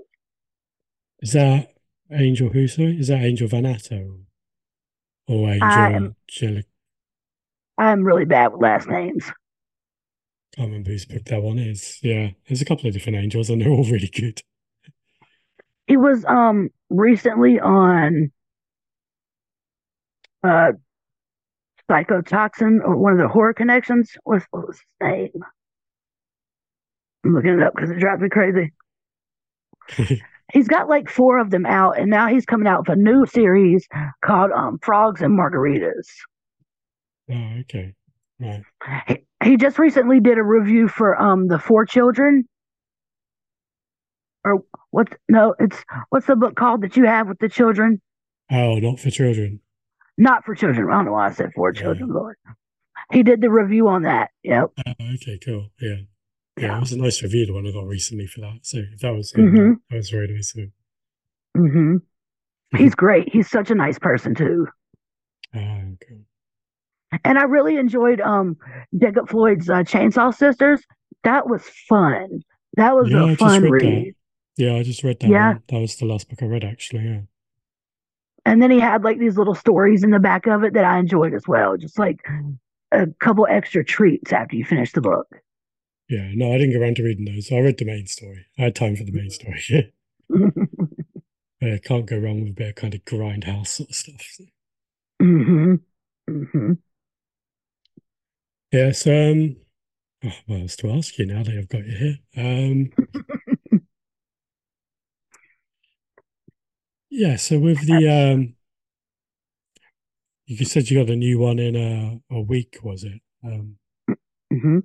[1.21, 1.73] Is that
[2.11, 2.97] Angel Huso?
[2.97, 4.21] Is that Angel Vanato
[5.27, 6.65] or Angel Jellic?
[7.77, 9.25] I'm really bad with last names.
[9.27, 9.31] I
[10.55, 11.99] can't remember whose book that one is.
[12.01, 14.41] Yeah, there's a couple of different angels, and they're all really good.
[15.87, 18.31] It was um recently on
[20.43, 20.71] uh
[21.89, 24.11] Psychotoxin or one of the horror connections.
[24.23, 25.31] What's what was his name?
[27.25, 28.71] I'm looking it up because it drives me crazy.
[30.51, 33.25] he's got like four of them out, and now he's coming out with a new
[33.25, 33.87] series
[34.23, 36.07] called um, Frogs and Margaritas.
[37.31, 37.93] Oh, okay.
[38.39, 38.63] Right.
[39.07, 42.47] He, he just recently did a review for um the Four Children.
[44.45, 45.77] Or what's no, it's
[46.09, 48.01] what's the book called that you have with the children?
[48.51, 49.59] Oh, not for children.
[50.17, 50.87] Not for children.
[50.89, 51.81] I don't know why I said for Yeah.
[51.81, 52.37] children, Lord.
[53.11, 54.29] He did the review on that.
[54.43, 54.71] Yep.
[54.87, 55.69] Oh, okay, cool.
[55.81, 55.95] Yeah.
[56.59, 58.59] Yeah, it was a nice review the one I got recently for that.
[58.63, 59.75] So that was him, Mhm.
[59.89, 60.73] that was very nice of him.
[61.55, 61.95] hmm
[62.77, 63.29] He's great.
[63.33, 64.67] He's such a nice person too.
[65.55, 66.19] Ah, cool.
[67.23, 68.57] And I really enjoyed um
[68.95, 70.83] Jacob Floyd's uh, Chainsaw Sisters.
[71.23, 72.41] That was fun.
[72.75, 73.83] That was Yeah, I a just fun read read.
[73.83, 74.13] that.
[74.63, 75.53] Yeah, I just read that Yeah.
[75.53, 75.63] one.
[75.69, 77.21] That was the last book I read actually, yeah.
[78.45, 80.99] And then he had like these little stories in the back of it that I
[80.99, 81.75] enjoyed as well.
[81.77, 82.19] Just like
[82.91, 85.27] a couple extra treats after you finish the book.
[86.09, 87.51] Yeah, no, I didn't get around to reading those.
[87.53, 88.45] I read the main story.
[88.57, 89.93] I had time for the main story.
[91.61, 94.21] yeah, can't go wrong with a bit of kind of grindhouse sort of stuff.
[94.33, 94.43] So.
[95.21, 95.75] hmm
[96.27, 96.73] hmm
[98.71, 99.57] Yes, um,
[100.25, 102.19] oh, what else to ask you now that I've got you here?
[102.37, 102.91] Um,
[107.09, 108.55] yeah, so with the um,
[110.47, 113.21] you said you got a new one in a, a week, was it?
[113.43, 113.77] Um,
[114.51, 114.79] hmm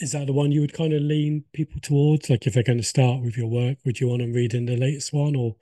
[0.00, 2.28] is that the one you would kind of lean people towards?
[2.30, 4.66] Like if they're going to start with your work, would you want to read in
[4.66, 5.56] the latest one, or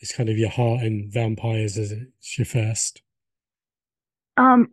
[0.00, 3.02] is kind of your heart in vampires as it's your first?
[4.36, 4.68] Um,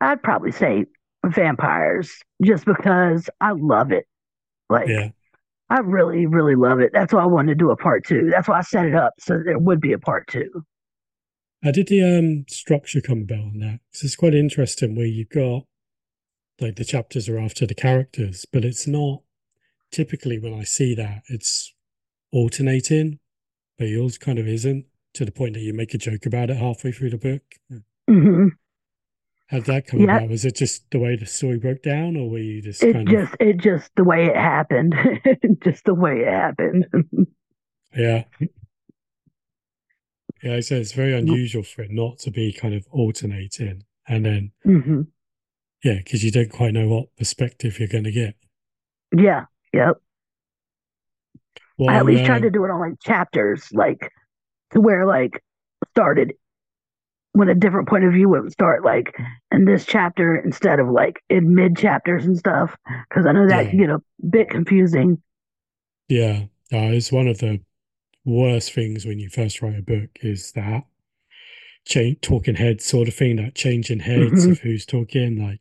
[0.00, 0.86] I'd probably say
[1.24, 4.06] vampires just because I love it.
[4.70, 5.10] Like Yeah,
[5.70, 6.92] I really, really love it.
[6.92, 8.28] That's why I wanted to do a part two.
[8.30, 10.64] That's why I set it up so there would be a part two.
[11.62, 13.80] how did the um structure come about on that?
[13.92, 15.66] 'Cause it's quite interesting where you've got
[16.60, 19.22] like the chapters are after the characters, but it's not
[19.92, 21.74] typically when I see that it's
[22.32, 23.20] alternating,
[23.78, 26.56] but yours kind of isn't to the point that you make a joke about it
[26.58, 27.42] halfway through the book.
[28.08, 28.48] hmm
[29.48, 30.18] How did that come Yeah.
[30.18, 30.28] about?
[30.28, 33.08] Was it just the way the story broke down, or were you just It kind
[33.08, 34.94] just, it just the way it happened,
[35.60, 36.86] just the way it happened.
[37.96, 38.24] yeah?
[40.42, 44.24] Yeah, I say it's very unusual for it not to be kind of alternating, and
[44.24, 45.02] then hmm
[45.84, 48.34] yeah, because you don't quite know what perspective you're going to get.
[49.16, 49.44] Yeah.
[49.72, 49.96] Yep.
[51.78, 54.10] Well, I at least tried to do it on like chapters, like
[54.72, 55.42] to where like
[55.90, 56.32] started
[57.32, 59.14] when a different point of view would start, like
[59.52, 62.74] in this chapter instead of like in mid chapters and stuff,
[63.08, 63.70] because I know that Yeah.
[63.70, 65.22] can get a bit confusing.
[66.08, 67.60] Yeah, uh, it's one of the
[68.24, 70.84] worst things when you first write a book is that
[71.86, 74.52] change talking head sort of thing, that changing heads Mhm.
[74.52, 75.36] of who's talking.
[75.40, 75.60] Like,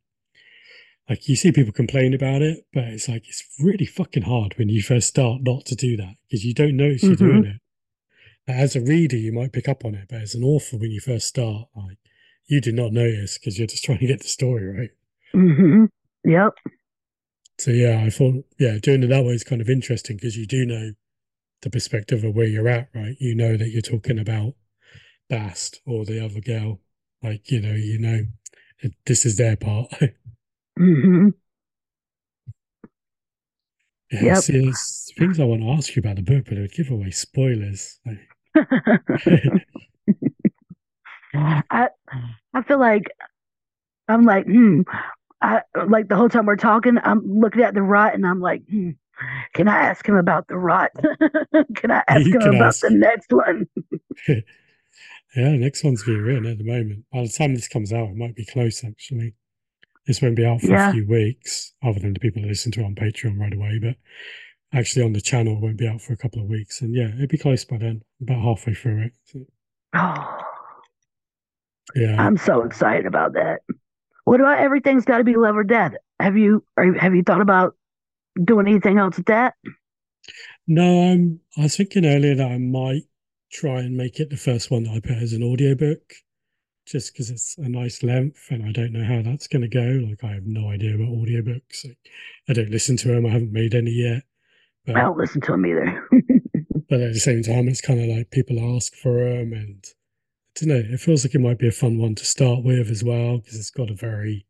[1.09, 4.69] like you see people complain about it, but it's like it's really fucking hard when
[4.69, 7.61] you first start not to do that because you don't notice you're doing it.
[8.51, 10.99] As a reader, you might pick up on it, but as an author, when you
[10.99, 11.97] first start, like
[12.47, 14.89] you do not notice because you're just trying to get the story right.
[15.33, 15.85] hmm
[16.25, 16.53] Yep.
[17.57, 20.45] So yeah, I thought yeah, doing it that way is kind of interesting because you
[20.45, 20.91] do know
[21.61, 23.15] the perspective of where you're at, right?
[23.19, 24.53] You know that you're talking about
[25.29, 26.81] Bast or the other girl,
[27.23, 28.25] like you know, you know,
[29.05, 29.91] this is their part.
[30.77, 31.29] hmm
[34.11, 34.47] yeah, Yep.
[34.47, 37.11] there's things I want to ask you about the book, but it would give away
[37.11, 37.99] spoilers.
[41.33, 41.89] I
[42.53, 43.11] I feel like
[44.07, 44.81] I'm like, hmm.
[45.41, 48.63] I like the whole time we're talking, I'm looking at the rot and I'm like,
[48.69, 48.91] hmm,
[49.53, 50.91] can I ask him about the rot?
[51.75, 52.81] can I ask You him about ask.
[52.81, 53.67] the next one?
[54.27, 54.41] yeah,
[55.35, 57.05] the next one's being written at the moment.
[57.11, 59.35] By the time this comes out, it might be close actually.
[60.07, 60.89] This won't be out for Yeah.
[60.89, 63.77] a few weeks, other than the people that listen to it on Patreon right away.
[63.81, 63.95] But
[64.73, 66.81] actually, on the channel, it won't be out for a couple of weeks.
[66.81, 69.11] And yeah, it'll be close by then, about halfway through it.
[69.25, 69.45] So,
[69.93, 70.39] Oh,
[71.95, 73.61] yeah, I'm so excited about that.
[74.25, 75.93] What about everything's got to be love or death?
[76.19, 77.75] Have you or have you thought about
[78.43, 79.53] doing anything else with that?
[80.67, 81.39] no, I'm.
[81.57, 83.03] I was thinking earlier that I might
[83.51, 86.01] try and make it the first one that I put as an audiobook,
[86.87, 90.07] just because it's a nice length, and I don't know how that's going to go.
[90.09, 91.85] Like, I have no idea about audiobooks.
[91.85, 91.99] Like,
[92.49, 93.25] I don't listen to them.
[93.27, 94.23] I haven't made any yet.
[94.85, 96.07] But I don't listen to them either.
[96.89, 100.65] but at the same time, it's kind of like people ask for them, and I
[100.65, 100.95] don't know.
[100.95, 103.55] It feels like it might be a fun one to start with as well because
[103.59, 104.47] it's got a very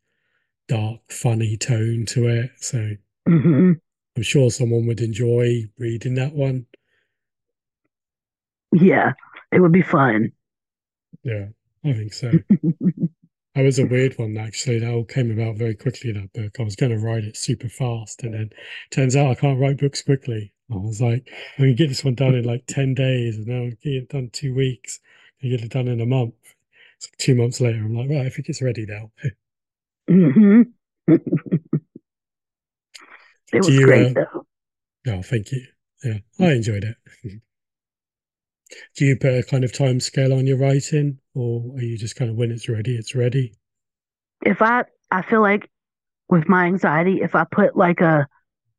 [0.68, 2.52] dark, funny tone to it.
[2.58, 2.96] So
[3.28, 3.80] hmm
[4.18, 6.66] I'm sure someone would enjoy reading that one.
[8.74, 9.14] Yeah,
[9.52, 10.32] it would be fun.
[11.24, 11.48] Yeah,
[11.88, 12.32] I think so.
[13.56, 14.78] That was a weird one, actually.
[14.78, 16.60] That all came about very quickly, in that book.
[16.60, 18.52] I was going to write it super fast, and then
[18.92, 20.54] turns out I can't write books quickly.
[20.72, 23.64] I was like, I can get this one done in like 10 days, and now
[23.64, 25.00] I get it done two weeks.
[25.44, 26.36] I get it done in a month.
[26.98, 27.80] It's like two months later.
[27.80, 29.12] I'm like, right, I think it's ready now.
[30.08, 30.62] hmm
[33.54, 34.46] It was you, great uh, though.
[35.14, 35.66] oh, thank you.
[36.04, 36.98] Yeah, I enjoyed it.
[38.96, 42.16] Do you put a kind of time scale on your writing, or are you just
[42.16, 43.54] kind of when it's ready, it's ready?
[44.46, 45.70] If I, I feel like
[46.30, 48.28] with my anxiety, if I put like a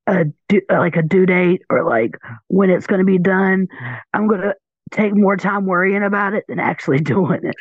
[0.07, 2.17] a due, like a due date or like
[2.49, 3.69] when it's going to be done,
[4.15, 4.55] I'm going to
[4.91, 7.57] take more time worrying about it than actually doing it.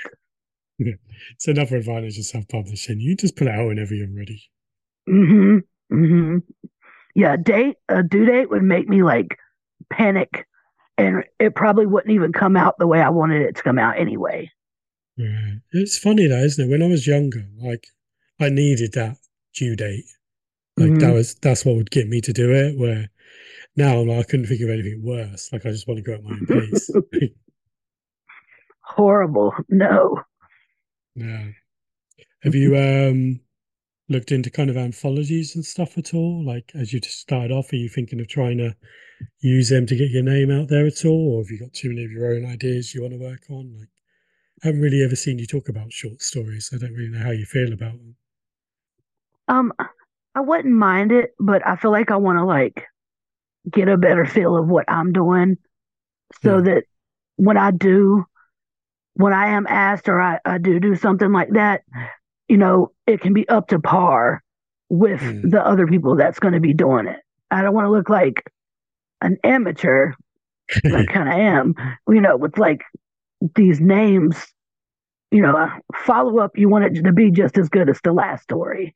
[0.80, 3.00] It's another advantage of self-publishing.
[3.00, 4.50] You just put it out whenever you're ready.
[5.10, 5.58] mm-hmm
[5.94, 6.38] mm-hmm
[7.16, 9.38] Yeah, date a due date would make me like
[9.90, 10.46] panic,
[10.98, 14.00] and it probably wouldn't even come out the way I wanted it to come out
[14.00, 14.52] anyway.
[15.18, 15.56] Yeah.
[15.72, 16.70] It's funny though, isn't it?
[16.70, 17.88] When I was younger, like
[18.40, 19.18] I needed that
[19.54, 20.06] due date.
[20.78, 22.78] Like that hmm was that's what would get me to do it.
[22.80, 23.10] Where
[23.78, 25.52] now like, I couldn't think of anything worse.
[25.54, 26.98] Like I just want to go at my own pace.
[28.82, 29.54] Horrible.
[29.70, 30.24] No.
[31.16, 31.48] yeah.
[32.42, 33.42] Have you um
[34.10, 36.44] looked into kind of anthologies and stuff at all?
[36.46, 38.76] Like as you just started off, are you thinking of trying to
[39.42, 41.36] use them to get your name out there at all?
[41.36, 43.78] Or have you got too many of your own ideas you want to work on?
[43.80, 43.90] Like
[44.64, 46.68] I haven't really ever seen you talk about short stories.
[46.70, 48.16] so I don't really know how you feel about them.
[49.48, 49.74] Um,
[50.36, 52.86] I wouldn't mind it, but I feel like I want to like
[53.72, 55.58] get a better feel of what I'm doing
[56.44, 56.62] so Yeah.
[56.62, 56.84] that
[57.38, 58.26] when I do,
[59.16, 61.84] when I am asked or I, I do do something like that,
[62.48, 64.44] you know, it can be up to par
[64.90, 65.52] with Mm.
[65.52, 67.20] the other people that's going to be doing it.
[67.52, 68.52] I don't want to look like
[69.22, 70.14] an amateur,
[70.86, 71.76] I kind of am,
[72.08, 72.82] you know, with like
[73.56, 74.36] these names,
[75.32, 78.14] you know, uh, follow up, you want it to be just as good as the
[78.14, 78.94] last story.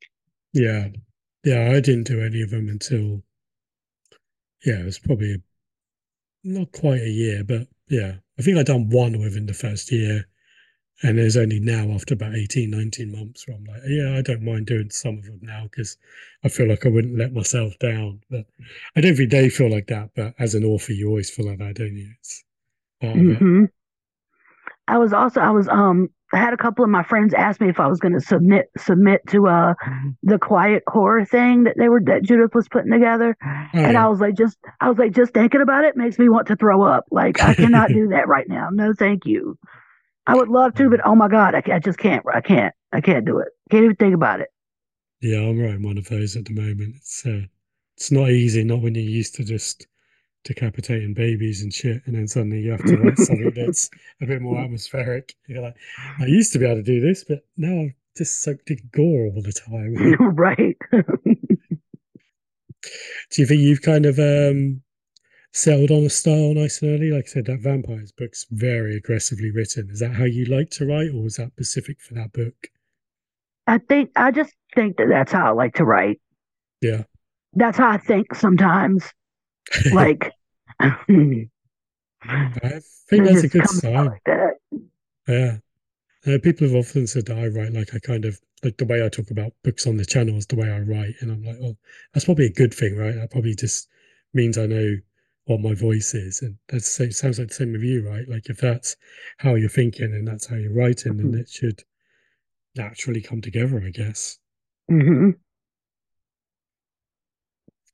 [0.54, 0.90] Yeah.
[1.44, 3.24] Yeah, I didn't do any of them until,
[4.66, 5.42] yeah, it was probably
[6.44, 10.28] not quite a year, but yeah, I think I'd done one within the first year.
[11.04, 14.42] And there's only now, after about 18, 19 months, where I'm like, yeah, I don't
[14.44, 15.98] mind doing some of them now because
[16.44, 18.22] I feel like I wouldn't let myself down.
[18.30, 18.46] But
[18.96, 20.12] I don't think they feel like that.
[20.16, 22.12] But as an author, you always feel like that, don't you?
[22.20, 22.44] It's
[23.02, 23.48] part of it.
[23.50, 23.66] hmm
[24.88, 27.70] I was also I was um I had a couple of my friends ask me
[27.70, 29.74] if I was going to submit submit to uh
[30.24, 34.08] the quiet horror thing that they were that Judith was putting together, Oh, and I
[34.08, 36.84] was like just I was like just thinking about it makes me want to throw
[36.84, 37.06] up.
[37.12, 38.70] Like I cannot do that right now.
[38.72, 39.58] No, thank you.
[40.28, 42.24] I would love to, but oh my god, I, I just can't.
[42.34, 42.74] I can't.
[42.94, 43.50] I can't do it.
[43.70, 44.50] Can't even think about it.
[45.22, 46.96] Yeah, I'm writing one of those at the moment.
[46.98, 47.42] It's uh,
[47.98, 49.88] it's not easy, not when you're used to just
[50.44, 53.90] decapitating babies and shit, and then suddenly you have to write something that's
[54.22, 55.36] a bit more atmospheric.
[55.48, 55.76] You're like,
[56.20, 59.28] I used to be able to do this, but now I'm just soaked in gore
[59.28, 59.96] all the time.
[60.36, 60.78] right.
[63.32, 64.82] Do you think you've kind of um
[65.52, 67.12] settled on a style nice and early?
[67.12, 69.90] Like I said, that vampires book's very aggressively written.
[69.90, 72.56] Is that how you like to write, or was that specific for that book?
[73.68, 76.20] I think I just think that that's how I like to write.
[76.82, 77.04] Yeah.
[77.54, 79.06] That's how I think sometimes.
[79.94, 80.34] Like.
[80.80, 81.50] I think
[83.26, 84.06] that's a good sign.
[84.06, 84.54] like that.
[85.28, 85.58] Yeah.
[86.28, 89.04] Uh, people have often said that I write like I kind of like the way
[89.04, 91.16] I talk about books on the channel is the way I write.
[91.20, 91.78] And I'm like, oh,
[92.14, 93.16] that's probably a good thing, right?
[93.16, 93.88] That probably just
[94.34, 94.96] means I know
[95.46, 96.42] what my voice is.
[96.42, 98.28] And that's it sounds like the same with you, right?
[98.28, 98.96] Like if that's
[99.38, 101.84] how you're thinking and that's how you're writing, then it should
[102.76, 104.40] naturally come together, I guess.
[104.90, 105.32] hmm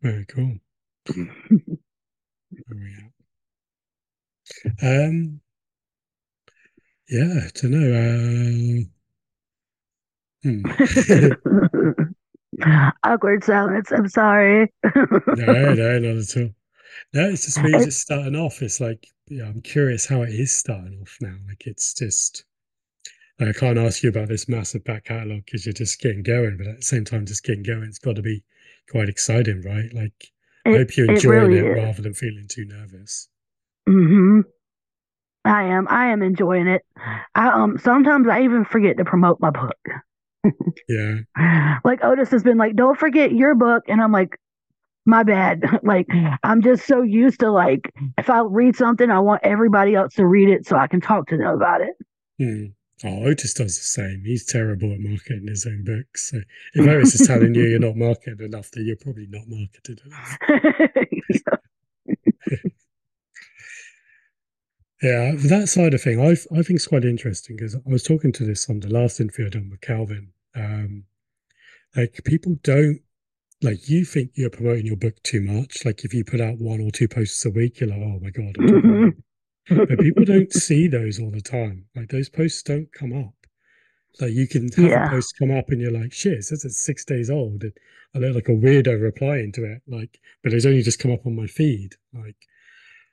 [0.01, 0.57] Very cool.
[1.15, 1.27] Where
[2.71, 2.95] are we
[4.81, 5.05] at?
[5.09, 5.41] Um,
[7.09, 8.89] yeah, I don't know.
[10.43, 12.03] Um, hmm.
[13.03, 13.91] Awkward silence.
[13.91, 14.71] I'm sorry.
[15.33, 16.49] No, no, not at all.
[17.13, 18.61] No, it's just me just starting off.
[18.61, 21.35] It's like, yeah, I'm curious how it is starting off now.
[21.47, 22.45] Like, it's just,
[23.39, 26.67] I can't ask you about this massive back catalogue because you're just getting going, but
[26.67, 28.43] at the same time, just getting going, it's got to be
[28.89, 29.93] quite exciting, right?
[29.93, 30.31] Like,
[30.65, 33.29] I hope you're it enjoying really it rather than feeling too nervous.
[33.87, 34.41] hmm
[35.45, 35.87] I am.
[35.87, 36.83] I am enjoying it.
[37.33, 39.77] I um sometimes I even forget to promote my book.
[40.87, 41.19] Yeah,
[41.83, 44.37] Like Otis has been like, "Don't forget your book," and I'm like,
[45.07, 46.07] "My bad." Like
[46.43, 50.27] I'm just so used to like if I read something, I want everybody else to
[50.27, 51.95] read it so I can talk to them about it.
[52.41, 52.73] Mm.
[53.03, 54.23] Oh, Otis does the same.
[54.25, 56.31] He's terrible at marketing his own books.
[56.31, 56.39] So
[56.73, 60.37] if Otis is telling you you're not marketed enough, then you're probably not marketed enough.
[65.03, 68.31] yeah, that side of thing, I I think it's quite interesting because I was talking
[68.33, 70.31] to this on the last interview I done with Calvin.
[70.55, 71.03] Um,
[71.95, 73.01] like people don't
[73.61, 75.85] like you think you're promoting your book too much.
[75.85, 78.29] Like if you put out one or two posts a week, you're like, oh my
[78.29, 78.55] god,
[79.69, 81.85] but people don't see those all the time.
[81.95, 83.33] Like those posts don't come up.
[84.19, 85.07] Like you can have yeah.
[85.07, 87.63] a post come up and you're like, shit, this is six days old.
[87.63, 87.73] And
[88.15, 89.81] I look like a weirdo replying to it.
[89.87, 91.95] Like, but it's only just come up on my feed.
[92.13, 92.35] Like,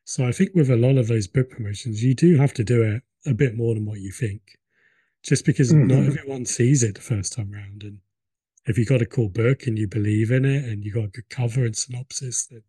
[0.04, 2.82] so I think with a lot of those book promotions, you do have to do
[2.82, 4.58] it a bit more than what you think.
[5.22, 5.86] Just because mm-hmm.
[5.86, 7.82] not everyone sees it the first time round.
[7.82, 7.98] And
[8.66, 11.08] if you got a cool book and you believe in it and you got a
[11.08, 12.62] good cover and synopsis, then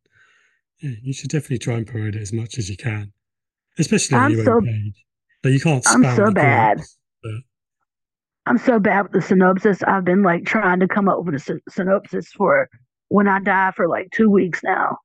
[0.81, 3.13] yeah, you should definitely try and promote it as much as you can
[3.77, 5.05] especially on I'm your so, own page.
[5.43, 5.83] But you can't.
[5.87, 6.81] I'm so bad.
[7.21, 7.31] but...
[8.45, 9.83] I'm so bad with the synopsis.
[9.83, 12.69] I've been like trying to come up with a sy- synopsis for
[13.09, 14.97] when I die for like two weeks now.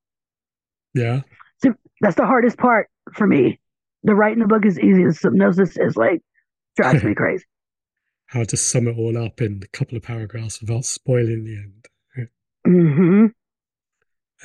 [0.95, 1.23] Yeah.
[1.63, 3.61] So that's the hardest part for me.
[4.03, 5.05] The writing the book is easy.
[5.05, 6.23] The synopsis is like
[6.77, 7.45] drives me crazy.
[8.31, 11.89] How to sum it all up in a couple of paragraphs without spoiling the end.
[12.67, 13.27] Mm-hmm.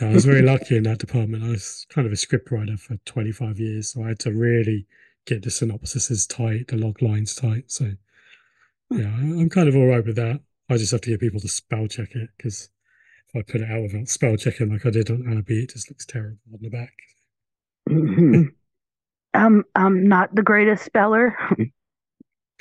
[0.04, 1.44] I was very lucky in that department.
[1.44, 4.88] I was kind of a script writer for 25 years, so I had to really
[5.26, 7.72] get the synopsises tight, the log lines tight.
[7.72, 7.92] So,
[8.90, 10.42] yeah, I'm kind of all right with that.
[10.70, 12.70] I just have to get people to spell check it because
[13.30, 15.90] if I put it out without spell checking like I did on Annabelle, it just
[15.90, 16.94] looks terrible on the back.
[17.90, 18.44] Mm-hmm.
[19.34, 21.38] I'm I'm not the greatest speller.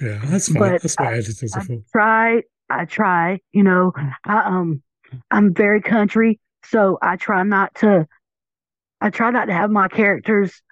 [0.01, 0.59] yeah, that's fine.
[0.59, 1.72] But that's editors I, for.
[1.72, 2.42] I try.
[2.70, 3.40] I try.
[3.53, 3.92] You know,
[4.24, 4.82] I um,
[5.30, 6.40] I'm very country.
[6.64, 8.07] So I try not to
[9.01, 10.62] I try not to have my characters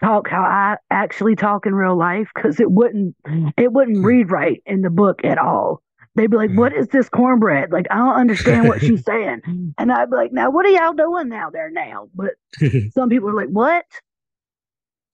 [0.00, 3.16] talk how I actually talk in real life because it wouldn't
[3.56, 4.06] it wouldn't hmm.
[4.06, 5.82] read right in the book at all.
[6.14, 6.58] They'd be like, hmm.
[6.58, 7.72] "What is this cornbread?
[7.72, 10.92] Like, I don't understand what she's saying." And I'd be like, "Now, what are y'all
[10.92, 12.32] doing now there now?" But
[12.94, 13.84] some people are like, "What?"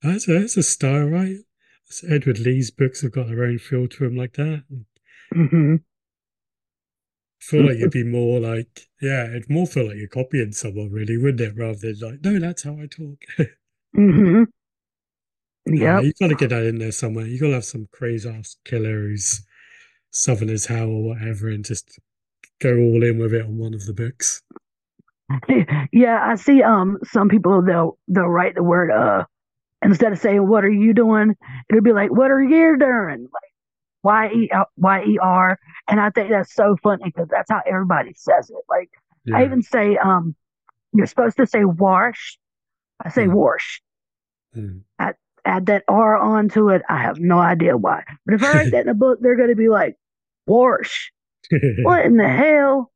[0.02, 1.36] That's a, that's a style, right?
[2.08, 4.64] Edward Lee's books have got their own feel to them, like that.
[5.34, 5.76] Mm-hmm
[7.40, 11.16] feel like you'd be more like, yeah, it'd more feel like you're copying someone, really,
[11.16, 11.56] wouldn't it?
[11.56, 13.22] Rather than like, no, that's how I talk.
[13.96, 14.44] mm-hmm.
[15.70, 17.26] Yeah, you got to get that in there somewhere.
[17.26, 19.42] You got to have some crazy ass killer who's
[20.10, 21.98] southern as hell or whatever, and just
[22.58, 24.42] go all in with it on one of the books.
[25.92, 26.62] Yeah, I see.
[26.62, 29.24] Um, some people they'll they'll write the word uh
[29.82, 31.36] instead of saying "What are you doing?"
[31.68, 33.52] It'll be like "What are you doing?" Like
[34.02, 35.58] Y E Y E R,
[35.88, 38.56] and I think that's so funny because that's how everybody says it.
[38.68, 38.90] Like
[39.24, 39.38] yeah.
[39.38, 40.34] I even say, um,
[40.92, 42.38] you're supposed to say wash.
[43.04, 43.34] I say mm.
[43.34, 43.82] wash.
[44.56, 44.82] Mm.
[44.98, 45.12] I
[45.44, 46.82] add that R onto it.
[46.88, 49.50] I have no idea why, but if I write that in a book, they're going
[49.50, 49.96] to be like,
[50.46, 51.12] wash.
[51.82, 52.92] what in the hell?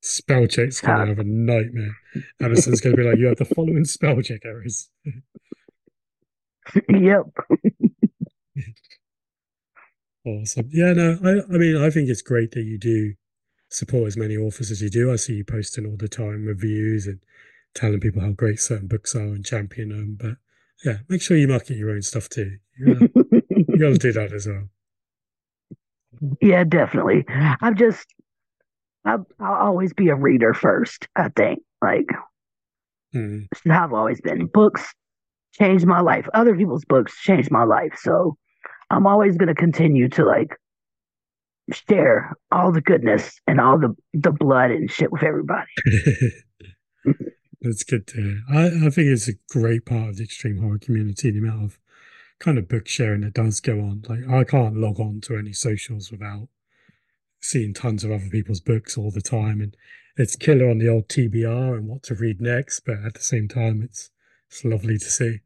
[0.00, 1.96] Spell check's going to have a nightmare.
[2.40, 4.88] Amazon's going to be like, you have the following spell check errors.
[6.88, 7.24] yep.
[10.26, 10.68] Awesome.
[10.70, 13.14] Yeah, no, I, I mean, I think it's great that you do
[13.70, 15.12] support as many authors as you do.
[15.12, 17.20] I see you posting all the time reviews and
[17.74, 20.16] telling people how great certain books are and champion them.
[20.20, 20.36] But
[20.84, 22.58] yeah, make sure you market your own stuff too.
[22.78, 23.08] You got
[23.78, 24.68] to do that as well.
[26.40, 27.24] Yeah, definitely.
[27.28, 28.06] I'm just,
[29.04, 31.08] I'll, I'll, always be a reader first.
[31.14, 32.06] I think like
[33.14, 33.46] mm.
[33.70, 34.46] I've always been.
[34.46, 34.92] Books
[35.58, 36.26] changed my life.
[36.34, 37.98] Other people's books changed my life.
[38.00, 38.36] So
[38.90, 40.56] I'm always going to continue to like
[41.72, 45.70] share all the goodness and all the the blood and shit with everybody.
[47.60, 48.40] That's good to hear.
[48.50, 51.78] I, I think it's a great part of the extreme horror community, the amount of
[52.38, 54.04] kind of book sharing that does go on.
[54.08, 56.48] Like I can't log on to any socials without
[57.40, 59.60] seeing tons of other people's books all the time.
[59.60, 59.76] And
[60.16, 63.48] it's killer on the old TBR and what to read next, but at the same
[63.48, 64.10] time it's
[64.48, 65.40] it's lovely to see.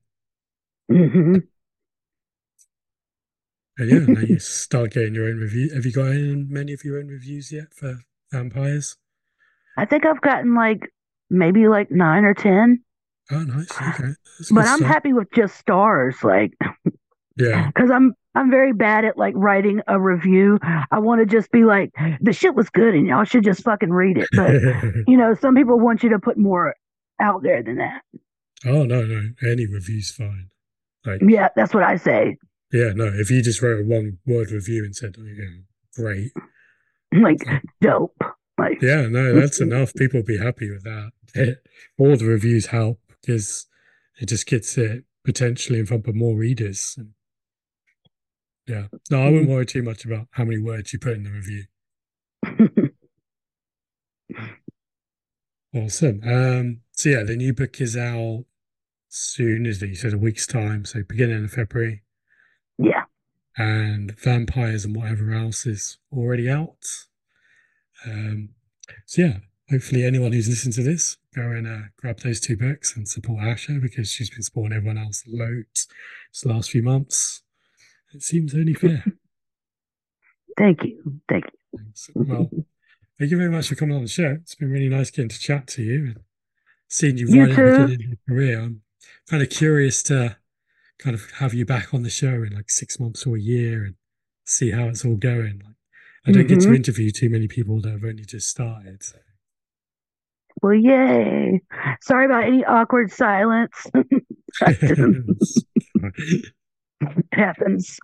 [0.91, 1.37] Mm-hmm.
[3.79, 5.71] And yeah, now you start getting your own review.
[5.75, 8.97] Have you got any, many of your own reviews yet for vampires?
[9.77, 10.93] I think I've gotten like
[11.31, 12.83] maybe like nine or ten.
[13.31, 13.71] Oh, nice.
[13.71, 14.13] Okay,
[14.51, 16.17] but I'm happy with just stars.
[16.23, 16.53] Like,
[17.37, 20.59] yeah, because I'm I'm very bad at like writing a review.
[20.63, 23.91] I want to just be like, the shit was good, and y'all should just fucking
[23.91, 24.29] read it.
[24.33, 24.53] But
[25.09, 26.75] you know, some people want you to put more
[27.21, 28.03] out there than that.
[28.67, 30.51] Oh no, no, any review's fine.
[31.05, 32.37] Like, yeah, that's what I say.
[32.73, 35.61] Yeah, no, if you just wrote a one word review and said, oh, yeah,
[35.95, 36.33] great.
[37.15, 37.47] Like,
[37.83, 38.17] dope.
[38.59, 39.93] Like, yeah, no, that's enough.
[39.93, 41.11] People will be happy with that.
[41.35, 41.59] It,
[41.99, 43.67] all the reviews help because
[44.19, 46.99] it just gets it potentially in front of more readers.
[48.67, 48.87] Yeah.
[49.11, 51.65] No, I wouldn't worry too much about how many words you put in the review.
[55.77, 56.23] awesome.
[56.25, 58.47] Um, so yeah, the new book is out
[59.13, 59.89] soon, is it?
[59.89, 62.03] You said a week's time, so beginning of February.
[62.79, 63.05] Yeah.
[63.57, 66.79] And vampires and whatever else is already out.
[68.07, 68.51] Um,
[69.07, 69.37] so yeah,
[69.71, 73.43] hopefully anyone who's listened to this, go and uh, grab those two books and support
[73.43, 75.89] Asher because she's been supporting everyone else loads
[76.33, 77.43] this last few months.
[78.15, 79.05] It seems only fair.
[80.59, 81.21] Thank you.
[81.29, 81.79] Thank you.
[81.79, 82.11] Thanks.
[82.15, 82.51] Well,
[83.19, 84.37] thank you very much for coming on the show.
[84.43, 86.21] It's been really nice getting to chat to you and
[86.89, 88.61] seeing you, You right at the beginning of your career.
[88.61, 88.83] I'm
[89.29, 90.37] kind of curious to
[90.99, 93.85] kind of have you back on the show in like six months or a year
[93.85, 93.95] and
[94.45, 95.61] see how it's all going.
[95.65, 95.77] Like,
[96.27, 96.77] I don't get to Mhm.
[96.77, 99.03] interview too many people that have only just started.
[99.03, 99.19] So.
[100.63, 101.61] Well, yay.
[102.03, 103.75] Sorry about any awkward silence.
[104.61, 106.53] it
[107.33, 107.99] happens.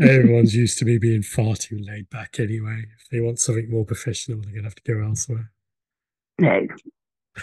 [0.00, 2.84] Everyone's used to me being far too laid back anyway.
[3.00, 5.50] If they want something more professional, they're going to have to go elsewhere.
[6.40, 6.68] hey,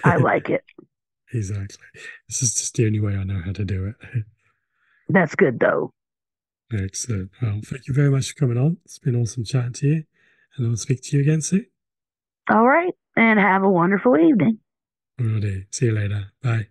[0.03, 0.63] I like it.
[1.35, 1.85] Exactly.
[2.27, 4.23] This is just the only way I know how to do it.
[5.09, 5.91] That's good, though.
[6.73, 7.31] Excellent.
[7.41, 8.77] Well, thank you very much for coming on.
[8.85, 10.03] It's been awesome chatting to you,
[10.55, 11.67] and I'll speak to you again soon.
[12.49, 12.93] All right.
[13.15, 14.59] And have a wonderful evening.
[15.17, 15.63] Do.
[15.71, 16.31] See you later.
[16.41, 16.67] Bye.